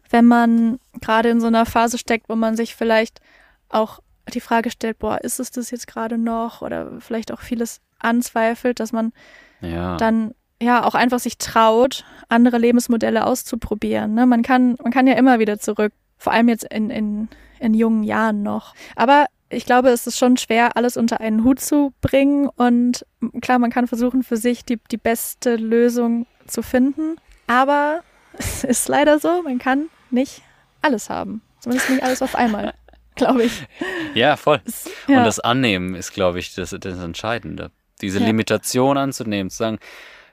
wenn 0.08 0.26
man 0.26 0.78
gerade 1.00 1.30
in 1.30 1.40
so 1.40 1.48
einer 1.48 1.66
Phase 1.66 1.98
steckt, 1.98 2.28
wo 2.28 2.36
man 2.36 2.56
sich 2.56 2.76
vielleicht 2.76 3.20
auch 3.68 3.98
die 4.32 4.40
Frage 4.40 4.70
stellt, 4.70 5.00
boah, 5.00 5.18
ist 5.22 5.40
es 5.40 5.50
das 5.50 5.70
jetzt 5.72 5.88
gerade 5.88 6.16
noch? 6.16 6.62
Oder 6.62 7.00
vielleicht 7.00 7.32
auch 7.32 7.40
vieles 7.40 7.80
anzweifelt, 7.98 8.78
dass 8.78 8.92
man 8.92 9.12
Ja. 9.60 9.96
dann 9.96 10.34
ja 10.62 10.84
auch 10.84 10.94
einfach 10.94 11.18
sich 11.18 11.38
traut, 11.38 12.04
andere 12.28 12.58
Lebensmodelle 12.58 13.26
auszuprobieren. 13.26 14.14
Ne? 14.14 14.26
Man 14.26 14.42
kann, 14.42 14.76
man 14.82 14.92
kann 14.92 15.06
ja 15.06 15.14
immer 15.14 15.38
wieder 15.38 15.58
zurück, 15.58 15.92
vor 16.18 16.32
allem 16.32 16.48
jetzt 16.48 16.64
in, 16.64 16.90
in, 16.90 17.28
in 17.58 17.74
jungen 17.74 18.02
Jahren 18.02 18.42
noch. 18.42 18.74
Aber 18.96 19.26
ich 19.48 19.64
glaube, 19.64 19.88
es 19.88 20.06
ist 20.06 20.18
schon 20.18 20.36
schwer, 20.36 20.76
alles 20.76 20.96
unter 20.96 21.20
einen 21.20 21.44
Hut 21.44 21.60
zu 21.60 21.92
bringen. 22.00 22.48
Und 22.48 23.04
klar, 23.40 23.58
man 23.58 23.70
kann 23.70 23.88
versuchen, 23.88 24.22
für 24.22 24.36
sich 24.36 24.64
die, 24.64 24.78
die 24.90 24.96
beste 24.96 25.56
Lösung 25.56 26.26
zu 26.46 26.62
finden. 26.62 27.16
Aber 27.46 28.02
es 28.34 28.64
ist 28.64 28.88
leider 28.88 29.18
so, 29.18 29.42
man 29.42 29.58
kann 29.58 29.86
nicht 30.10 30.42
alles 30.82 31.10
haben. 31.10 31.42
Zumindest 31.58 31.90
nicht 31.90 32.02
alles 32.02 32.22
auf 32.22 32.34
einmal, 32.34 32.74
glaube 33.16 33.44
ich. 33.44 33.66
ja, 34.14 34.36
voll. 34.36 34.60
Es, 34.64 34.88
Und 35.08 35.14
ja, 35.14 35.24
das 35.24 35.40
Annehmen 35.40 35.94
ist, 35.94 36.12
glaube 36.12 36.38
ich, 36.38 36.54
das, 36.54 36.70
das 36.78 36.98
Entscheidende. 36.98 37.70
Diese 38.00 38.18
Ja. 38.20 38.26
Limitation 38.26 38.96
anzunehmen, 38.96 39.50
zu 39.50 39.58
sagen, 39.58 39.78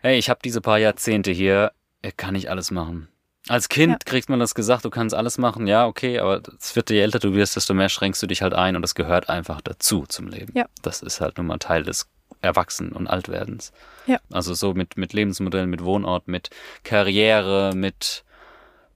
hey, 0.07 0.17
ich 0.17 0.29
habe 0.29 0.39
diese 0.43 0.61
paar 0.61 0.77
Jahrzehnte 0.79 1.31
hier, 1.31 1.71
äh, 2.01 2.11
kann 2.15 2.35
ich 2.35 2.49
alles 2.49 2.71
machen. 2.71 3.07
Als 3.49 3.69
Kind 3.69 3.91
Ja. 3.93 3.97
kriegt 4.05 4.29
man 4.29 4.39
das 4.39 4.55
gesagt, 4.55 4.83
du 4.83 4.89
kannst 4.89 5.15
alles 5.15 5.37
machen, 5.37 5.67
ja, 5.67 5.85
okay, 5.87 6.19
aber 6.19 6.41
es 6.59 6.75
wird, 6.75 6.89
je 6.89 6.99
älter 6.99 7.19
du 7.19 7.33
wirst, 7.33 7.55
desto 7.55 7.73
mehr 7.73 7.87
schränkst 7.89 8.21
du 8.21 8.27
dich 8.27 8.41
halt 8.41 8.53
ein 8.53 8.75
und 8.75 8.81
das 8.81 8.93
gehört 8.95 9.29
einfach 9.29 9.61
dazu 9.61 10.05
zum 10.07 10.27
Leben. 10.27 10.51
Ja. 10.55 10.65
Das 10.81 11.01
ist 11.01 11.21
halt 11.21 11.37
nun 11.37 11.47
mal 11.47 11.57
Teil 11.57 11.83
des 11.83 12.07
Erwachsen- 12.41 12.91
und 12.91 13.07
Altwerdens. 13.07 13.71
Ja. 14.05 14.19
Also 14.31 14.53
so 14.53 14.73
mit, 14.73 14.97
mit 14.97 15.13
Lebensmodellen, 15.13 15.69
mit 15.69 15.83
Wohnort, 15.83 16.27
mit 16.27 16.49
Karriere, 16.83 17.73
mit 17.75 18.23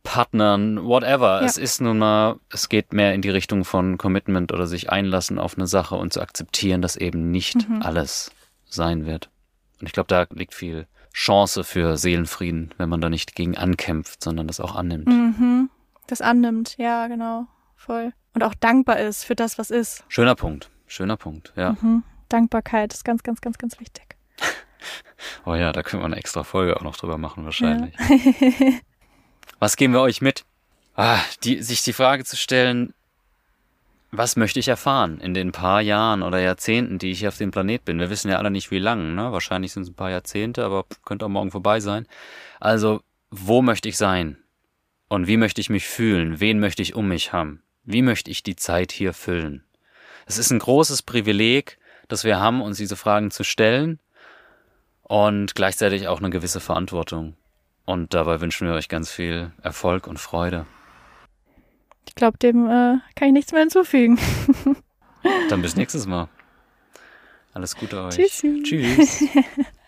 Partnern, 0.04 0.84
whatever. 0.84 1.42
Ja. 1.42 1.46
Es 1.46 1.58
ist 1.58 1.80
nun 1.80 2.00
mal, 2.00 2.38
es 2.50 2.70
geht 2.70 2.92
mehr 2.94 3.14
in 3.14 3.22
die 3.22 3.30
Richtung 3.30 3.64
von 3.64 3.98
Commitment 3.98 4.52
oder 4.52 4.66
sich 4.68 4.90
einlassen 4.90 5.38
auf 5.40 5.56
eine 5.58 5.68
Sache 5.68 5.96
und 5.96 6.12
zu 6.14 6.22
akzeptieren, 6.22 6.82
dass 6.82 6.96
eben 6.98 7.32
nicht 7.32 7.70
Mhm. 7.70 7.82
alles 7.84 8.32
sein 8.68 9.06
wird. 9.06 9.30
Und 9.80 9.88
ich 9.88 9.94
glaube, 9.94 10.08
da 10.08 10.26
liegt 10.34 10.54
viel 10.54 10.88
Chance 11.14 11.64
für 11.64 11.98
Seelenfrieden, 11.98 12.74
wenn 12.78 12.90
man 12.90 13.02
da 13.02 13.10
nicht 13.10 13.36
gegen 13.36 13.58
ankämpft, 13.58 14.24
sondern 14.24 14.48
das 14.48 14.60
auch 14.60 14.76
annimmt. 14.76 15.08
mhm, 15.08 15.70
das 16.08 16.22
annimmt, 16.22 16.78
ja, 16.78 17.08
genau, 17.08 17.48
voll. 17.76 18.14
Und 18.34 18.44
auch 18.44 18.54
dankbar 18.54 19.00
ist 19.00 19.26
für 19.26 19.36
das, 19.36 19.58
was 19.58 19.72
ist. 19.72 20.04
Schöner 20.08 20.36
Punkt. 20.36 20.70
Schöner 20.88 21.18
Punkt, 21.18 21.54
ja. 21.56 21.76
Mhm. 21.82 22.04
Dankbarkeit 22.30 22.94
ist 22.94 23.04
ganz, 23.04 23.24
ganz, 23.24 23.42
ganz, 23.42 23.58
ganz 23.58 23.80
wichtig. 23.80 24.16
Oh 25.46 25.54
ja, 25.54 25.72
da 25.72 25.84
können 25.84 26.02
wir 26.02 26.06
eine 26.06 26.16
extra 26.16 26.44
Folge 26.44 26.76
auch 26.78 26.82
noch 26.82 26.98
drüber 26.98 27.20
machen, 27.20 27.46
wahrscheinlich. 27.46 27.94
Ja. 28.00 28.72
Was 29.60 29.76
geben 29.78 29.94
wir 29.94 30.02
euch 30.02 30.20
mit? 30.22 30.46
Ah, 30.96 31.20
die, 31.44 31.62
sich 31.62 31.84
die 31.84 31.94
Frage 31.94 32.26
zu 32.26 32.36
stellen, 32.36 32.94
was 34.12 34.36
möchte 34.36 34.60
ich 34.60 34.68
erfahren 34.68 35.20
in 35.22 35.34
den 35.34 35.54
paar 35.54 35.82
Jahren 35.82 36.22
oder 36.22 36.40
Jahrzehnten, 36.40 37.00
die 37.00 37.12
ich 37.12 37.20
hier 37.20 37.30
auf 37.30 37.38
dem 37.38 37.52
Planet 37.52 37.86
bin? 37.86 38.00
Wir 38.00 38.10
wissen 38.10 38.30
ja 38.30 38.38
alle 38.38 38.52
nicht, 38.52 38.70
wie 38.70 38.80
lang, 38.80 39.16
ne? 39.16 39.32
Wahrscheinlich 39.32 39.72
sind 39.72 39.84
es 39.84 39.90
ein 39.90 39.96
paar 39.96 40.12
Jahrzehnte, 40.12 40.66
aber 40.66 40.86
könnte 41.06 41.26
auch 41.26 41.30
morgen 41.30 41.52
vorbei 41.52 41.80
sein. 41.80 42.06
Also, 42.60 43.02
wo 43.30 43.62
möchte 43.62 43.88
ich 43.88 43.98
sein? 43.98 44.38
Und 45.08 45.28
wie 45.28 45.38
möchte 45.38 45.62
ich 45.62 45.70
mich 45.70 45.88
fühlen? 45.88 46.40
Wen 46.40 46.60
möchte 46.60 46.82
ich 46.82 46.94
um 46.94 47.08
mich 47.08 47.32
haben? 47.32 47.64
Wie 47.84 48.02
möchte 48.02 48.30
ich 48.30 48.44
die 48.44 48.56
Zeit 48.56 48.92
hier 48.92 49.14
füllen? 49.14 49.64
Es 50.26 50.38
ist 50.38 50.52
ein 50.52 50.60
großes 50.60 51.02
Privileg, 51.02 51.78
das 52.08 52.24
wir 52.24 52.40
haben, 52.40 52.62
uns 52.62 52.78
diese 52.78 52.98
Fragen 52.98 53.32
zu 53.32 53.44
stellen 53.44 54.00
und 55.04 55.56
gleichzeitig 55.56 56.08
auch 56.08 56.20
eine 56.20 56.30
gewisse 56.30 56.60
Verantwortung. 56.60 57.36
Und 57.86 58.14
dabei 58.14 58.42
wünschen 58.42 58.68
wir 58.68 58.76
euch 58.76 58.90
ganz 58.90 59.10
viel 59.12 59.52
Erfolg 59.62 60.08
und 60.08 60.20
Freude. 60.20 60.66
Ich 62.12 62.16
glaube, 62.16 62.38
dem 62.40 62.68
äh, 62.68 63.00
kann 63.16 63.30
ich 63.30 63.32
nichts 63.32 63.54
mehr 63.54 63.62
hinzufügen. 63.62 64.20
Dann 65.48 65.62
bis 65.62 65.78
nächstes 65.78 66.06
Mal. 66.06 66.28
Alles 67.54 67.74
Gute 67.74 68.04
euch. 68.04 68.16
Tschüssi. 68.16 68.64
Tschüss. 68.64 69.24